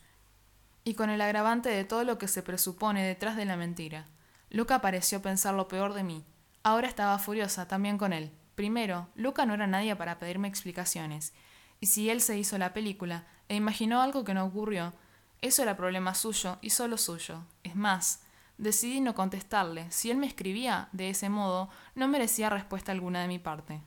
Y 0.84 0.94
con 0.94 1.10
el 1.10 1.22
agravante 1.22 1.70
de 1.70 1.86
todo 1.86 2.04
lo 2.04 2.18
que 2.18 2.28
se 2.28 2.44
presupone 2.44 3.06
detrás 3.06 3.36
de 3.36 3.46
la 3.46 3.58
mentira. 3.58 4.06
Luca 4.50 4.80
pareció 4.80 5.22
pensar 5.22 5.54
lo 5.54 5.68
peor 5.68 5.94
de 5.94 6.04
mí. 6.04 6.26
Ahora 6.64 6.88
estaba 6.88 7.20
furiosa 7.20 7.68
también 7.68 7.98
con 7.98 8.14
él. 8.14 8.32
Primero, 8.56 9.08
Luca 9.16 9.46
no 9.46 9.54
era 9.54 9.68
nadie 9.68 9.96
para 9.96 10.20
pedirme 10.20 10.48
explicaciones. 10.48 11.34
Y 11.80 11.88
si 11.88 12.10
él 12.10 12.22
se 12.22 12.38
hizo 12.38 12.58
la 12.58 12.74
película 12.74 13.26
e 13.48 13.56
imaginó 13.56 14.02
algo 14.02 14.24
que 14.24 14.34
no 14.34 14.46
ocurrió, 14.46 14.94
eso 15.42 15.62
era 15.62 15.78
problema 15.78 16.16
suyo 16.16 16.58
y 16.62 16.72
solo 16.72 16.98
suyo. 16.98 17.44
Es 17.64 17.76
más, 17.76 18.24
decidí 18.58 19.02
no 19.02 19.14
contestarle. 19.14 19.90
Si 19.92 20.10
él 20.10 20.18
me 20.18 20.28
escribía 20.28 20.90
de 20.92 21.10
ese 21.10 21.30
modo, 21.30 21.70
no 21.96 22.08
merecía 22.08 22.50
respuesta 22.50 22.92
alguna 22.92 23.22
de 23.22 23.28
mi 23.28 23.40
parte. 23.40 23.82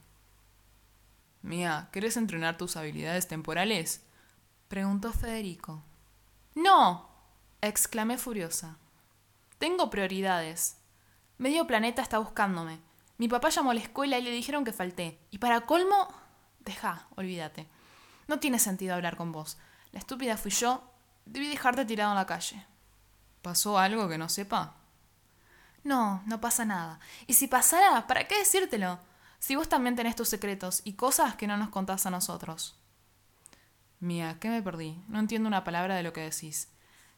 Mía, 1.42 1.88
¿querés 1.92 2.16
entrenar 2.16 2.56
tus 2.56 2.76
habilidades 2.76 3.26
temporales? 3.26 4.04
preguntó 4.68 5.12
Federico. 5.12 5.82
No. 6.54 7.08
exclamé 7.60 8.18
furiosa. 8.18 8.78
Tengo 9.58 9.90
prioridades. 9.90 10.78
Medio 11.38 11.66
planeta 11.66 12.02
está 12.02 12.18
buscándome. 12.18 12.78
Mi 13.18 13.28
papá 13.28 13.48
llamó 13.50 13.72
a 13.72 13.74
la 13.74 13.80
escuela 13.80 14.18
y 14.18 14.22
le 14.22 14.30
dijeron 14.30 14.64
que 14.64 14.72
falté. 14.72 15.18
Y 15.30 15.38
para 15.38 15.62
colmo... 15.62 16.08
Deja, 16.60 17.08
olvídate. 17.16 17.68
No 18.30 18.38
tiene 18.38 18.60
sentido 18.60 18.94
hablar 18.94 19.16
con 19.16 19.32
vos. 19.32 19.58
La 19.90 19.98
estúpida 19.98 20.36
fui 20.36 20.52
yo. 20.52 20.84
Debí 21.26 21.48
dejarte 21.48 21.84
tirado 21.84 22.12
en 22.12 22.16
la 22.16 22.26
calle. 22.26 22.64
¿Pasó 23.42 23.76
algo 23.76 24.08
que 24.08 24.18
no 24.18 24.28
sepa? 24.28 24.76
No, 25.82 26.22
no 26.26 26.40
pasa 26.40 26.64
nada. 26.64 27.00
Y 27.26 27.34
si 27.34 27.48
pasara, 27.48 28.06
¿para 28.06 28.28
qué 28.28 28.38
decírtelo? 28.38 29.00
Si 29.40 29.56
vos 29.56 29.68
también 29.68 29.96
tenés 29.96 30.14
tus 30.14 30.28
secretos 30.28 30.80
y 30.84 30.92
cosas 30.92 31.34
que 31.34 31.48
no 31.48 31.56
nos 31.56 31.70
contás 31.70 32.06
a 32.06 32.10
nosotros. 32.10 32.78
Mía, 33.98 34.36
¿qué 34.38 34.48
me 34.48 34.62
perdí? 34.62 35.02
No 35.08 35.18
entiendo 35.18 35.48
una 35.48 35.64
palabra 35.64 35.96
de 35.96 36.04
lo 36.04 36.12
que 36.12 36.20
decís. 36.20 36.68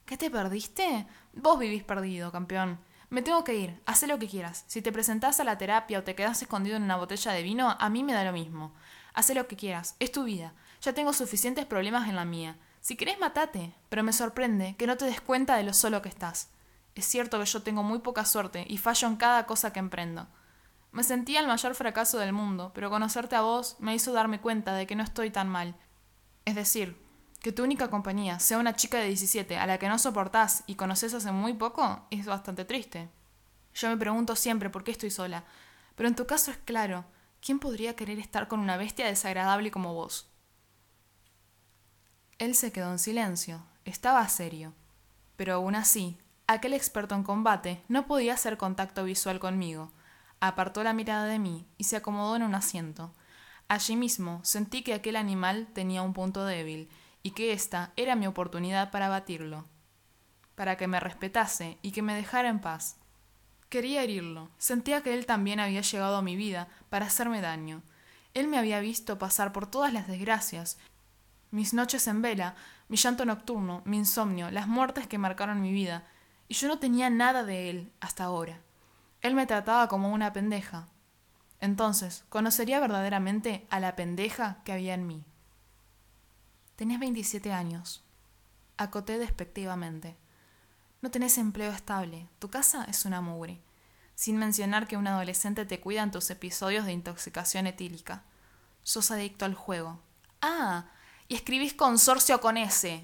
¿Qué 0.06 0.16
te 0.16 0.30
perdiste? 0.30 1.06
Vos 1.34 1.58
vivís 1.58 1.84
perdido, 1.84 2.32
campeón. 2.32 2.80
Me 3.10 3.20
tengo 3.20 3.44
que 3.44 3.54
ir, 3.54 3.82
haz 3.84 4.02
lo 4.04 4.18
que 4.18 4.28
quieras. 4.28 4.64
Si 4.66 4.80
te 4.80 4.92
presentás 4.92 5.40
a 5.40 5.44
la 5.44 5.58
terapia 5.58 5.98
o 5.98 6.04
te 6.04 6.14
quedás 6.14 6.40
escondido 6.40 6.78
en 6.78 6.84
una 6.84 6.96
botella 6.96 7.32
de 7.32 7.42
vino, 7.42 7.76
a 7.78 7.90
mí 7.90 8.02
me 8.02 8.14
da 8.14 8.24
lo 8.24 8.32
mismo. 8.32 8.72
Haz 9.12 9.28
lo 9.34 9.46
que 9.46 9.56
quieras, 9.56 9.94
es 9.98 10.10
tu 10.10 10.24
vida. 10.24 10.54
Ya 10.82 10.92
tengo 10.92 11.12
suficientes 11.12 11.64
problemas 11.64 12.08
en 12.08 12.16
la 12.16 12.24
mía. 12.24 12.58
Si 12.80 12.96
querés, 12.96 13.16
matate, 13.20 13.72
pero 13.88 14.02
me 14.02 14.12
sorprende 14.12 14.74
que 14.76 14.88
no 14.88 14.96
te 14.96 15.04
des 15.04 15.20
cuenta 15.20 15.56
de 15.56 15.62
lo 15.62 15.74
solo 15.74 16.02
que 16.02 16.08
estás. 16.08 16.50
Es 16.96 17.06
cierto 17.06 17.38
que 17.38 17.46
yo 17.46 17.62
tengo 17.62 17.84
muy 17.84 18.00
poca 18.00 18.24
suerte 18.24 18.66
y 18.68 18.78
fallo 18.78 19.06
en 19.06 19.14
cada 19.14 19.46
cosa 19.46 19.72
que 19.72 19.78
emprendo. 19.78 20.26
Me 20.90 21.04
sentía 21.04 21.38
el 21.38 21.46
mayor 21.46 21.76
fracaso 21.76 22.18
del 22.18 22.32
mundo, 22.32 22.72
pero 22.74 22.90
conocerte 22.90 23.36
a 23.36 23.42
vos 23.42 23.76
me 23.78 23.94
hizo 23.94 24.12
darme 24.12 24.40
cuenta 24.40 24.74
de 24.74 24.88
que 24.88 24.96
no 24.96 25.04
estoy 25.04 25.30
tan 25.30 25.48
mal. 25.48 25.76
Es 26.44 26.56
decir, 26.56 27.00
que 27.40 27.52
tu 27.52 27.62
única 27.62 27.88
compañía 27.88 28.40
sea 28.40 28.58
una 28.58 28.74
chica 28.74 28.98
de 28.98 29.06
17 29.06 29.58
a 29.58 29.66
la 29.68 29.78
que 29.78 29.88
no 29.88 30.00
soportás 30.00 30.64
y 30.66 30.74
conoces 30.74 31.14
hace 31.14 31.30
muy 31.30 31.54
poco 31.54 32.04
es 32.10 32.26
bastante 32.26 32.64
triste. 32.64 33.08
Yo 33.72 33.88
me 33.88 33.96
pregunto 33.96 34.34
siempre 34.34 34.68
por 34.68 34.82
qué 34.82 34.90
estoy 34.90 35.12
sola, 35.12 35.44
pero 35.94 36.08
en 36.08 36.16
tu 36.16 36.26
caso 36.26 36.50
es 36.50 36.56
claro, 36.56 37.04
¿quién 37.40 37.60
podría 37.60 37.94
querer 37.94 38.18
estar 38.18 38.48
con 38.48 38.58
una 38.58 38.76
bestia 38.76 39.06
desagradable 39.06 39.70
como 39.70 39.94
vos? 39.94 40.31
Él 42.38 42.54
se 42.54 42.72
quedó 42.72 42.90
en 42.92 42.98
silencio. 42.98 43.62
Estaba 43.84 44.28
serio. 44.28 44.72
Pero 45.36 45.54
aún 45.54 45.74
así, 45.74 46.18
aquel 46.46 46.72
experto 46.72 47.14
en 47.14 47.22
combate 47.22 47.82
no 47.88 48.06
podía 48.06 48.34
hacer 48.34 48.56
contacto 48.56 49.04
visual 49.04 49.40
conmigo. 49.40 49.92
Apartó 50.40 50.82
la 50.82 50.92
mirada 50.92 51.26
de 51.26 51.38
mí 51.38 51.66
y 51.78 51.84
se 51.84 51.96
acomodó 51.96 52.36
en 52.36 52.42
un 52.42 52.54
asiento. 52.54 53.12
Allí 53.68 53.96
mismo 53.96 54.40
sentí 54.44 54.82
que 54.82 54.94
aquel 54.94 55.16
animal 55.16 55.68
tenía 55.72 56.02
un 56.02 56.12
punto 56.12 56.44
débil 56.44 56.90
y 57.22 57.30
que 57.30 57.52
esta 57.52 57.92
era 57.96 58.16
mi 58.16 58.26
oportunidad 58.26 58.90
para 58.90 59.08
batirlo, 59.08 59.66
para 60.54 60.76
que 60.76 60.88
me 60.88 61.00
respetase 61.00 61.78
y 61.80 61.92
que 61.92 62.02
me 62.02 62.14
dejara 62.14 62.48
en 62.48 62.60
paz. 62.60 62.96
Quería 63.68 64.02
herirlo. 64.02 64.50
Sentía 64.58 65.02
que 65.02 65.14
él 65.14 65.24
también 65.24 65.58
había 65.58 65.80
llegado 65.80 66.16
a 66.16 66.22
mi 66.22 66.36
vida 66.36 66.68
para 66.90 67.06
hacerme 67.06 67.40
daño. 67.40 67.82
Él 68.34 68.48
me 68.48 68.58
había 68.58 68.80
visto 68.80 69.18
pasar 69.18 69.52
por 69.52 69.66
todas 69.66 69.92
las 69.92 70.06
desgracias 70.06 70.78
mis 71.52 71.74
noches 71.74 72.08
en 72.08 72.22
vela, 72.22 72.56
mi 72.88 72.96
llanto 72.96 73.24
nocturno, 73.24 73.82
mi 73.84 73.98
insomnio, 73.98 74.50
las 74.50 74.66
muertes 74.66 75.06
que 75.06 75.18
marcaron 75.18 75.60
mi 75.60 75.70
vida, 75.70 76.04
y 76.48 76.54
yo 76.54 76.66
no 76.66 76.78
tenía 76.78 77.08
nada 77.10 77.44
de 77.44 77.70
él 77.70 77.92
hasta 78.00 78.24
ahora. 78.24 78.60
Él 79.20 79.34
me 79.34 79.46
trataba 79.46 79.86
como 79.86 80.12
una 80.12 80.32
pendeja. 80.32 80.88
Entonces, 81.60 82.24
conocería 82.28 82.80
verdaderamente 82.80 83.66
a 83.70 83.78
la 83.78 83.94
pendeja 83.94 84.62
que 84.64 84.72
había 84.72 84.94
en 84.94 85.06
mí. 85.06 85.24
Tenés 86.74 86.98
27 86.98 87.52
años. 87.52 88.02
Acoté 88.76 89.18
despectivamente. 89.18 90.16
No 91.02 91.10
tenés 91.10 91.38
empleo 91.38 91.70
estable. 91.70 92.28
Tu 92.38 92.50
casa 92.50 92.84
es 92.84 93.04
una 93.04 93.20
mugre. 93.20 93.60
Sin 94.14 94.38
mencionar 94.38 94.88
que 94.88 94.96
un 94.96 95.06
adolescente 95.06 95.66
te 95.66 95.80
cuida 95.80 96.02
en 96.02 96.10
tus 96.10 96.30
episodios 96.30 96.86
de 96.86 96.92
intoxicación 96.92 97.66
etílica. 97.66 98.24
Sos 98.82 99.10
adicto 99.10 99.44
al 99.44 99.54
juego. 99.54 100.00
Ah, 100.40 100.86
y 101.32 101.34
escribís 101.34 101.72
consorcio 101.72 102.42
con 102.42 102.58
S. 102.58 103.02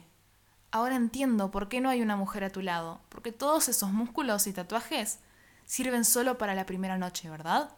Ahora 0.71 0.97
entiendo 0.97 1.51
por 1.51 1.71
qué 1.71 1.81
no 1.81 1.89
hay 1.89 2.03
una 2.03 2.15
mujer 2.15 2.45
a 2.45 2.51
tu 2.51 2.61
lado, 2.61 3.01
porque 3.09 3.33
todos 3.33 3.71
esos 3.71 3.91
músculos 3.91 4.47
y 4.47 4.53
tatuajes 4.53 5.21
sirven 5.65 6.05
solo 6.05 6.37
para 6.37 6.55
la 6.55 6.67
primera 6.67 6.99
noche, 6.99 7.31
¿verdad? 7.31 7.71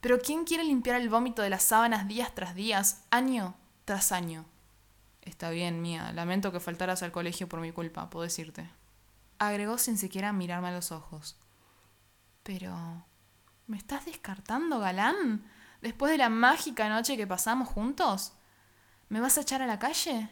Pero 0.00 0.20
¿quién 0.20 0.44
quiere 0.44 0.62
limpiar 0.62 1.00
el 1.00 1.08
vómito 1.08 1.42
de 1.42 1.50
las 1.50 1.64
sábanas 1.64 2.06
días 2.06 2.32
tras 2.32 2.54
días, 2.54 3.06
año 3.10 3.56
tras 3.84 4.12
año? 4.12 4.44
Está 5.22 5.50
bien, 5.50 5.82
mía. 5.82 6.12
Lamento 6.12 6.52
que 6.52 6.60
faltaras 6.60 7.02
al 7.02 7.10
colegio 7.10 7.48
por 7.48 7.58
mi 7.58 7.72
culpa, 7.72 8.08
puedo 8.08 8.22
decirte. 8.22 8.70
Agregó 9.40 9.78
sin 9.78 9.98
siquiera 9.98 10.32
mirarme 10.32 10.68
a 10.68 10.72
los 10.72 10.92
ojos. 10.92 11.36
Pero... 12.44 13.04
¿Me 13.66 13.76
estás 13.76 14.04
descartando, 14.04 14.78
galán? 14.78 15.44
¿Después 15.82 16.12
de 16.12 16.18
la 16.18 16.28
mágica 16.28 16.88
noche 16.88 17.16
que 17.16 17.26
pasamos 17.26 17.66
juntos? 17.66 18.37
¿Me 19.08 19.20
vas 19.20 19.38
a 19.38 19.42
echar 19.42 19.62
a 19.62 19.66
la 19.66 19.78
calle? 19.78 20.28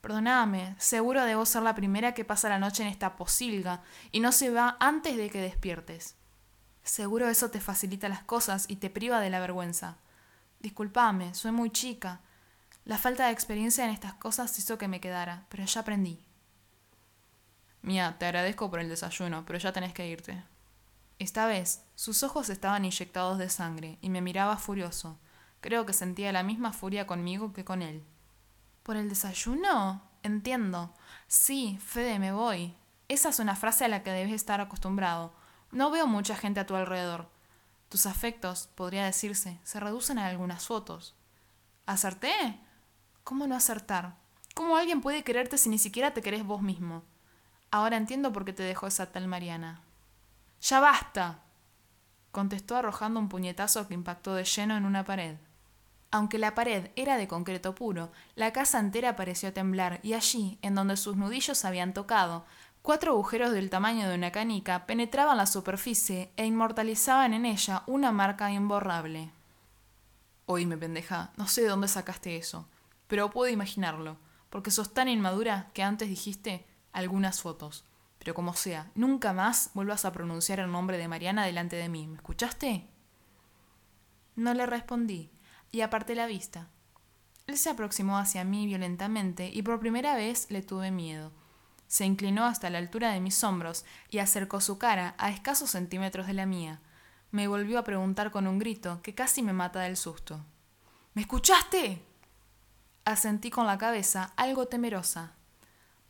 Perdóname, 0.00 0.76
seguro 0.78 1.24
debo 1.24 1.44
ser 1.44 1.62
la 1.62 1.74
primera 1.74 2.14
que 2.14 2.24
pasa 2.24 2.48
la 2.48 2.58
noche 2.58 2.82
en 2.82 2.88
esta 2.88 3.16
posilga 3.16 3.82
y 4.12 4.20
no 4.20 4.32
se 4.32 4.50
va 4.50 4.76
antes 4.80 5.16
de 5.16 5.30
que 5.30 5.40
despiertes. 5.40 6.14
Seguro 6.82 7.28
eso 7.28 7.50
te 7.50 7.60
facilita 7.60 8.08
las 8.08 8.22
cosas 8.22 8.64
y 8.68 8.76
te 8.76 8.90
priva 8.90 9.20
de 9.20 9.30
la 9.30 9.40
vergüenza. 9.40 9.98
Disculpame, 10.60 11.34
soy 11.34 11.52
muy 11.52 11.70
chica. 11.70 12.20
La 12.84 12.96
falta 12.96 13.26
de 13.26 13.32
experiencia 13.32 13.84
en 13.84 13.90
estas 13.90 14.14
cosas 14.14 14.58
hizo 14.58 14.78
que 14.78 14.88
me 14.88 15.00
quedara, 15.00 15.46
pero 15.48 15.64
ya 15.64 15.80
aprendí. 15.80 16.24
Mía, 17.82 18.16
te 18.18 18.26
agradezco 18.26 18.70
por 18.70 18.80
el 18.80 18.88
desayuno, 18.88 19.44
pero 19.44 19.58
ya 19.58 19.72
tenés 19.72 19.92
que 19.92 20.08
irte. 20.08 20.42
Esta 21.18 21.46
vez, 21.46 21.82
sus 21.94 22.22
ojos 22.22 22.48
estaban 22.48 22.84
inyectados 22.84 23.38
de 23.38 23.50
sangre 23.50 23.98
y 24.00 24.08
me 24.08 24.22
miraba 24.22 24.56
furioso. 24.56 25.18
Creo 25.60 25.86
que 25.86 25.92
sentía 25.92 26.32
la 26.32 26.42
misma 26.42 26.72
furia 26.72 27.06
conmigo 27.06 27.52
que 27.52 27.64
con 27.64 27.82
él. 27.82 28.04
¿Por 28.82 28.96
el 28.96 29.08
desayuno? 29.08 30.02
Entiendo. 30.22 30.94
Sí, 31.26 31.78
Fede, 31.84 32.18
me 32.18 32.32
voy. 32.32 32.74
Esa 33.08 33.30
es 33.30 33.38
una 33.38 33.56
frase 33.56 33.84
a 33.84 33.88
la 33.88 34.02
que 34.02 34.10
debes 34.10 34.32
estar 34.32 34.60
acostumbrado. 34.60 35.32
No 35.72 35.90
veo 35.90 36.06
mucha 36.06 36.36
gente 36.36 36.60
a 36.60 36.66
tu 36.66 36.74
alrededor. 36.74 37.28
Tus 37.88 38.06
afectos, 38.06 38.68
podría 38.74 39.04
decirse, 39.04 39.58
se 39.64 39.80
reducen 39.80 40.18
a 40.18 40.26
algunas 40.26 40.66
fotos. 40.66 41.14
¿Acerté? 41.86 42.60
¿Cómo 43.24 43.46
no 43.46 43.54
acertar? 43.54 44.16
¿Cómo 44.54 44.76
alguien 44.76 45.00
puede 45.00 45.24
quererte 45.24 45.56
si 45.56 45.68
ni 45.68 45.78
siquiera 45.78 46.12
te 46.12 46.22
querés 46.22 46.44
vos 46.44 46.62
mismo? 46.62 47.02
Ahora 47.70 47.96
entiendo 47.96 48.32
por 48.32 48.44
qué 48.44 48.52
te 48.52 48.62
dejó 48.62 48.86
esa 48.86 49.10
tal 49.12 49.28
Mariana. 49.28 49.82
¡Ya 50.60 50.80
basta! 50.80 51.42
contestó 52.30 52.76
arrojando 52.76 53.20
un 53.20 53.28
puñetazo 53.28 53.88
que 53.88 53.94
impactó 53.94 54.34
de 54.34 54.44
lleno 54.44 54.76
en 54.76 54.84
una 54.84 55.04
pared. 55.04 55.36
Aunque 56.10 56.38
la 56.38 56.54
pared 56.54 56.90
era 56.96 57.18
de 57.18 57.28
concreto 57.28 57.74
puro, 57.74 58.10
la 58.34 58.52
casa 58.52 58.78
entera 58.78 59.14
pareció 59.14 59.52
temblar 59.52 60.00
y 60.02 60.14
allí, 60.14 60.58
en 60.62 60.74
donde 60.74 60.96
sus 60.96 61.16
nudillos 61.16 61.66
habían 61.66 61.92
tocado, 61.92 62.46
cuatro 62.80 63.12
agujeros 63.12 63.52
del 63.52 63.68
tamaño 63.68 64.08
de 64.08 64.14
una 64.14 64.32
canica 64.32 64.86
penetraban 64.86 65.36
la 65.36 65.44
superficie 65.44 66.32
e 66.36 66.46
inmortalizaban 66.46 67.34
en 67.34 67.44
ella 67.44 67.82
una 67.86 68.10
marca 68.10 68.50
imborrable. 68.50 69.30
Oíme, 70.46 70.78
pendeja, 70.78 71.30
no 71.36 71.46
sé 71.46 71.60
de 71.60 71.68
dónde 71.68 71.88
sacaste 71.88 72.36
eso, 72.36 72.66
pero 73.06 73.30
puedo 73.30 73.52
imaginarlo, 73.52 74.16
porque 74.48 74.70
sos 74.70 74.94
tan 74.94 75.08
inmadura 75.08 75.68
que 75.74 75.82
antes 75.82 76.08
dijiste 76.08 76.66
algunas 76.94 77.42
fotos. 77.42 77.84
Pero 78.18 78.32
como 78.32 78.54
sea, 78.54 78.90
nunca 78.94 79.34
más 79.34 79.70
vuelvas 79.74 80.06
a 80.06 80.12
pronunciar 80.12 80.58
el 80.58 80.72
nombre 80.72 80.96
de 80.96 81.06
Mariana 81.06 81.44
delante 81.44 81.76
de 81.76 81.90
mí. 81.90 82.06
¿Me 82.06 82.16
escuchaste? 82.16 82.88
No 84.36 84.54
le 84.54 84.64
respondí 84.64 85.30
y 85.72 85.80
aparté 85.82 86.14
la 86.14 86.26
vista. 86.26 86.68
Él 87.46 87.56
se 87.56 87.70
aproximó 87.70 88.18
hacia 88.18 88.44
mí 88.44 88.66
violentamente 88.66 89.50
y 89.52 89.62
por 89.62 89.80
primera 89.80 90.14
vez 90.14 90.50
le 90.50 90.62
tuve 90.62 90.90
miedo. 90.90 91.32
Se 91.86 92.04
inclinó 92.04 92.44
hasta 92.44 92.68
la 92.68 92.78
altura 92.78 93.12
de 93.12 93.20
mis 93.20 93.42
hombros 93.42 93.86
y 94.10 94.18
acercó 94.18 94.60
su 94.60 94.76
cara 94.76 95.14
a 95.16 95.30
escasos 95.30 95.70
centímetros 95.70 96.26
de 96.26 96.34
la 96.34 96.44
mía. 96.44 96.80
Me 97.30 97.48
volvió 97.48 97.78
a 97.78 97.84
preguntar 97.84 98.30
con 98.30 98.46
un 98.46 98.58
grito 98.58 99.00
que 99.02 99.14
casi 99.14 99.42
me 99.42 99.54
mata 99.54 99.80
del 99.80 99.96
susto. 99.96 100.44
¿Me 101.14 101.22
escuchaste? 101.22 102.02
Asentí 103.06 103.50
con 103.50 103.66
la 103.66 103.78
cabeza, 103.78 104.34
algo 104.36 104.68
temerosa. 104.68 105.32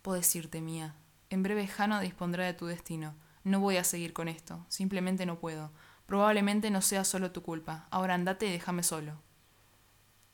Puedes 0.02 0.34
irte, 0.34 0.60
mía. 0.60 0.96
En 1.30 1.44
breve 1.44 1.68
Jano 1.68 2.00
dispondrá 2.00 2.44
de 2.44 2.54
tu 2.54 2.66
destino. 2.66 3.14
No 3.44 3.60
voy 3.60 3.76
a 3.76 3.84
seguir 3.84 4.12
con 4.12 4.26
esto. 4.26 4.66
Simplemente 4.68 5.26
no 5.26 5.38
puedo. 5.38 5.70
Probablemente 6.06 6.70
no 6.70 6.82
sea 6.82 7.04
solo 7.04 7.30
tu 7.30 7.42
culpa. 7.42 7.86
Ahora 7.90 8.14
andate 8.14 8.46
y 8.46 8.50
déjame 8.50 8.82
solo. 8.82 9.20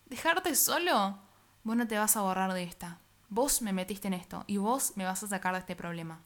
¿Dejarte 0.06 0.54
solo? 0.54 1.18
Vos 1.62 1.76
no 1.76 1.88
te 1.88 1.98
vas 1.98 2.16
a 2.16 2.20
borrar 2.20 2.52
de 2.52 2.62
esta. 2.62 2.98
Vos 3.30 3.62
me 3.62 3.72
metiste 3.72 4.08
en 4.08 4.14
esto 4.14 4.44
y 4.46 4.58
vos 4.58 4.92
me 4.96 5.04
vas 5.04 5.22
a 5.22 5.28
sacar 5.28 5.54
de 5.54 5.60
este 5.60 5.76
problema. 5.76 6.22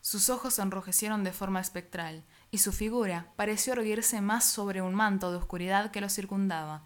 Sus 0.00 0.30
ojos 0.30 0.54
se 0.54 0.62
enrojecieron 0.62 1.24
de 1.24 1.32
forma 1.32 1.60
espectral, 1.60 2.24
y 2.50 2.58
su 2.58 2.72
figura 2.72 3.32
pareció 3.36 3.72
erguirse 3.72 4.20
más 4.20 4.44
sobre 4.44 4.80
un 4.80 4.94
manto 4.94 5.30
de 5.30 5.36
oscuridad 5.36 5.90
que 5.90 6.00
lo 6.00 6.08
circundaba. 6.08 6.84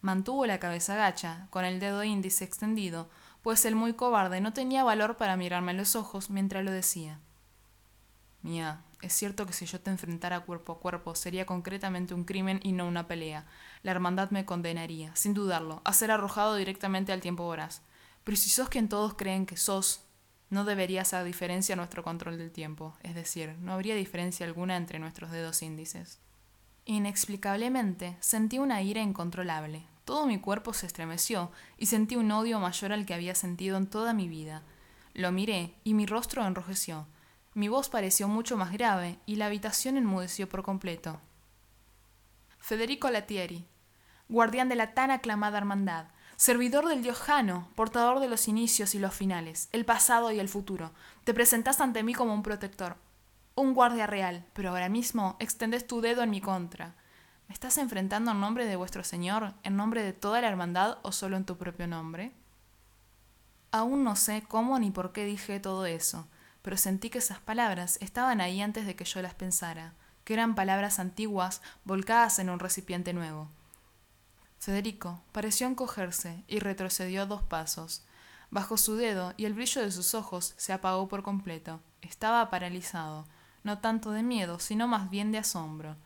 Mantuvo 0.00 0.46
la 0.46 0.58
cabeza 0.58 0.96
gacha, 0.96 1.46
con 1.50 1.64
el 1.64 1.78
dedo 1.78 2.02
índice 2.02 2.44
extendido, 2.44 3.10
pues 3.42 3.64
el 3.64 3.76
muy 3.76 3.92
cobarde 3.92 4.40
no 4.40 4.52
tenía 4.52 4.82
valor 4.82 5.18
para 5.18 5.36
mirarme 5.36 5.72
en 5.72 5.78
los 5.78 5.94
ojos 5.94 6.30
mientras 6.30 6.64
lo 6.64 6.70
decía. 6.70 7.20
Mía, 8.42 8.82
es 9.00 9.12
cierto 9.12 9.46
que 9.46 9.52
si 9.52 9.66
yo 9.66 9.80
te 9.80 9.90
enfrentara 9.90 10.40
cuerpo 10.40 10.72
a 10.72 10.80
cuerpo 10.80 11.14
sería 11.14 11.46
concretamente 11.46 12.14
un 12.14 12.24
crimen 12.24 12.60
y 12.62 12.72
no 12.72 12.86
una 12.86 13.06
pelea. 13.06 13.46
La 13.82 13.92
hermandad 13.92 14.30
me 14.30 14.44
condenaría, 14.44 15.14
sin 15.16 15.34
dudarlo, 15.34 15.82
a 15.84 15.92
ser 15.92 16.10
arrojado 16.10 16.56
directamente 16.56 17.12
al 17.12 17.20
tiempo 17.20 17.44
voraz. 17.44 17.82
Pero 18.24 18.36
si 18.36 18.50
sos 18.50 18.68
quien 18.68 18.88
todos 18.88 19.14
creen 19.14 19.46
que 19.46 19.56
sos, 19.56 20.04
no 20.50 20.64
debería 20.64 21.02
hacer 21.02 21.24
diferencia 21.24 21.76
nuestro 21.76 22.04
control 22.04 22.36
del 22.36 22.52
tiempo, 22.52 22.94
es 23.02 23.14
decir, 23.14 23.56
no 23.60 23.72
habría 23.72 23.94
diferencia 23.94 24.44
alguna 24.44 24.76
entre 24.76 24.98
nuestros 24.98 25.30
dedos 25.30 25.62
índices. 25.62 26.18
Inexplicablemente 26.84 28.16
sentí 28.20 28.58
una 28.58 28.82
ira 28.82 29.00
incontrolable. 29.00 29.86
Todo 30.04 30.26
mi 30.26 30.38
cuerpo 30.38 30.74
se 30.74 30.86
estremeció 30.86 31.52
y 31.78 31.86
sentí 31.86 32.16
un 32.16 32.30
odio 32.32 32.58
mayor 32.58 32.92
al 32.92 33.06
que 33.06 33.14
había 33.14 33.34
sentido 33.34 33.76
en 33.76 33.86
toda 33.86 34.12
mi 34.14 34.28
vida. 34.28 34.62
Lo 35.14 35.32
miré 35.32 35.74
y 35.84 35.94
mi 35.94 36.06
rostro 36.06 36.44
enrojeció. 36.44 37.06
Mi 37.54 37.68
voz 37.68 37.90
pareció 37.90 38.28
mucho 38.28 38.56
más 38.56 38.72
grave 38.72 39.18
y 39.26 39.36
la 39.36 39.46
habitación 39.46 39.96
enmudeció 39.98 40.48
por 40.48 40.62
completo. 40.62 41.20
Federico 42.58 43.10
Latieri, 43.10 43.66
guardián 44.28 44.68
de 44.70 44.76
la 44.76 44.94
tan 44.94 45.10
aclamada 45.10 45.58
hermandad, 45.58 46.06
servidor 46.36 46.88
del 46.88 47.02
dios 47.02 47.18
Jano, 47.18 47.68
portador 47.74 48.20
de 48.20 48.28
los 48.28 48.48
inicios 48.48 48.94
y 48.94 48.98
los 48.98 49.14
finales, 49.14 49.68
el 49.72 49.84
pasado 49.84 50.32
y 50.32 50.40
el 50.40 50.48
futuro, 50.48 50.92
te 51.24 51.34
presentás 51.34 51.80
ante 51.80 52.02
mí 52.02 52.14
como 52.14 52.32
un 52.32 52.42
protector, 52.42 52.96
un 53.54 53.74
guardia 53.74 54.06
real, 54.06 54.46
pero 54.54 54.70
ahora 54.70 54.88
mismo 54.88 55.36
extendes 55.38 55.86
tu 55.86 56.00
dedo 56.00 56.22
en 56.22 56.30
mi 56.30 56.40
contra. 56.40 56.94
¿Me 57.48 57.54
estás 57.54 57.76
enfrentando 57.76 58.30
en 58.30 58.40
nombre 58.40 58.64
de 58.64 58.76
vuestro 58.76 59.04
Señor, 59.04 59.52
en 59.62 59.76
nombre 59.76 60.02
de 60.02 60.14
toda 60.14 60.40
la 60.40 60.48
hermandad 60.48 60.98
o 61.02 61.12
solo 61.12 61.36
en 61.36 61.44
tu 61.44 61.58
propio 61.58 61.86
nombre? 61.86 62.32
Aún 63.72 64.04
no 64.04 64.16
sé 64.16 64.42
cómo 64.48 64.78
ni 64.78 64.90
por 64.90 65.12
qué 65.12 65.26
dije 65.26 65.60
todo 65.60 65.84
eso, 65.84 66.26
pero 66.62 66.76
sentí 66.76 67.10
que 67.10 67.18
esas 67.18 67.40
palabras 67.40 67.98
estaban 68.00 68.40
ahí 68.40 68.62
antes 68.62 68.86
de 68.86 68.94
que 68.94 69.04
yo 69.04 69.20
las 69.20 69.34
pensara, 69.34 69.92
que 70.24 70.34
eran 70.34 70.54
palabras 70.54 70.98
antiguas 70.98 71.60
volcadas 71.84 72.38
en 72.38 72.48
un 72.48 72.60
recipiente 72.60 73.12
nuevo. 73.12 73.48
Federico 74.58 75.20
pareció 75.32 75.66
encogerse 75.66 76.44
y 76.46 76.60
retrocedió 76.60 77.26
dos 77.26 77.42
pasos. 77.42 78.04
Bajó 78.50 78.76
su 78.76 78.94
dedo 78.94 79.34
y 79.36 79.46
el 79.46 79.54
brillo 79.54 79.82
de 79.82 79.90
sus 79.90 80.14
ojos 80.14 80.54
se 80.56 80.72
apagó 80.72 81.08
por 81.08 81.24
completo. 81.24 81.80
Estaba 82.00 82.48
paralizado, 82.48 83.26
no 83.64 83.78
tanto 83.78 84.12
de 84.12 84.22
miedo, 84.22 84.60
sino 84.60 84.86
más 84.86 85.10
bien 85.10 85.32
de 85.32 85.38
asombro. 85.38 85.96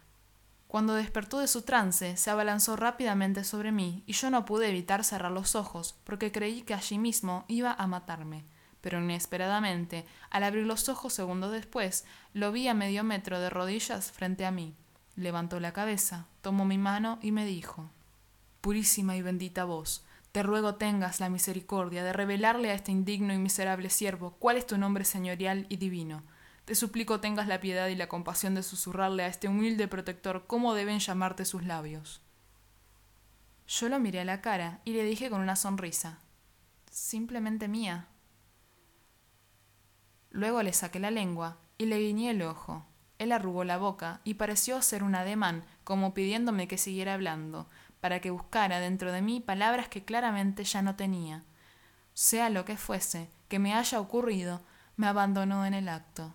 Cuando 0.68 0.94
despertó 0.94 1.38
de 1.38 1.48
su 1.48 1.62
trance, 1.62 2.16
se 2.16 2.30
abalanzó 2.30 2.76
rápidamente 2.76 3.44
sobre 3.44 3.72
mí, 3.72 4.02
y 4.06 4.14
yo 4.14 4.30
no 4.30 4.44
pude 4.44 4.68
evitar 4.68 5.04
cerrar 5.04 5.32
los 5.32 5.54
ojos, 5.54 5.94
porque 6.04 6.32
creí 6.32 6.62
que 6.62 6.74
allí 6.74 6.98
mismo 6.98 7.44
iba 7.48 7.72
a 7.72 7.86
matarme 7.86 8.44
pero 8.80 9.00
inesperadamente, 9.00 10.06
al 10.30 10.44
abrir 10.44 10.66
los 10.66 10.88
ojos 10.88 11.12
segundos 11.12 11.52
después, 11.52 12.04
lo 12.32 12.52
vi 12.52 12.68
a 12.68 12.74
medio 12.74 13.04
metro 13.04 13.40
de 13.40 13.50
rodillas 13.50 14.12
frente 14.12 14.46
a 14.46 14.50
mí. 14.50 14.74
Levantó 15.16 15.60
la 15.60 15.72
cabeza, 15.72 16.26
tomó 16.42 16.64
mi 16.64 16.78
mano 16.78 17.18
y 17.22 17.32
me 17.32 17.46
dijo 17.46 17.90
Purísima 18.60 19.16
y 19.16 19.22
bendita 19.22 19.64
voz, 19.64 20.04
te 20.32 20.42
ruego 20.42 20.74
tengas 20.74 21.20
la 21.20 21.30
misericordia 21.30 22.04
de 22.04 22.12
revelarle 22.12 22.70
a 22.70 22.74
este 22.74 22.92
indigno 22.92 23.32
y 23.32 23.38
miserable 23.38 23.88
siervo 23.88 24.36
cuál 24.38 24.58
es 24.58 24.66
tu 24.66 24.76
nombre 24.76 25.04
señorial 25.04 25.64
y 25.70 25.78
divino. 25.78 26.22
Te 26.66 26.74
suplico 26.74 27.20
tengas 27.20 27.46
la 27.46 27.60
piedad 27.60 27.88
y 27.88 27.94
la 27.94 28.08
compasión 28.08 28.54
de 28.54 28.62
susurrarle 28.62 29.22
a 29.22 29.28
este 29.28 29.48
humilde 29.48 29.88
protector 29.88 30.44
cómo 30.46 30.74
deben 30.74 30.98
llamarte 30.98 31.44
sus 31.44 31.64
labios. 31.64 32.20
Yo 33.66 33.88
lo 33.88 33.98
miré 33.98 34.20
a 34.20 34.24
la 34.24 34.42
cara 34.42 34.80
y 34.84 34.92
le 34.92 35.04
dije 35.04 35.30
con 35.30 35.40
una 35.40 35.56
sonrisa 35.56 36.18
Simplemente 36.90 37.68
mía. 37.68 38.08
Luego 40.36 40.62
le 40.62 40.74
saqué 40.74 41.00
la 41.00 41.10
lengua 41.10 41.56
y 41.78 41.86
le 41.86 41.98
guiñé 41.98 42.32
el 42.32 42.42
ojo. 42.42 42.84
Él 43.18 43.32
arrugó 43.32 43.64
la 43.64 43.78
boca 43.78 44.20
y 44.22 44.34
pareció 44.34 44.76
hacer 44.76 45.02
un 45.02 45.14
ademán, 45.14 45.64
como 45.82 46.12
pidiéndome 46.12 46.68
que 46.68 46.76
siguiera 46.76 47.14
hablando, 47.14 47.70
para 48.02 48.20
que 48.20 48.30
buscara 48.30 48.78
dentro 48.78 49.12
de 49.12 49.22
mí 49.22 49.40
palabras 49.40 49.88
que 49.88 50.04
claramente 50.04 50.62
ya 50.64 50.82
no 50.82 50.94
tenía. 50.94 51.42
Sea 52.12 52.50
lo 52.50 52.66
que 52.66 52.76
fuese 52.76 53.30
que 53.48 53.58
me 53.58 53.72
haya 53.72 53.98
ocurrido, 53.98 54.60
me 54.96 55.06
abandonó 55.06 55.64
en 55.64 55.72
el 55.72 55.88
acto. 55.88 56.34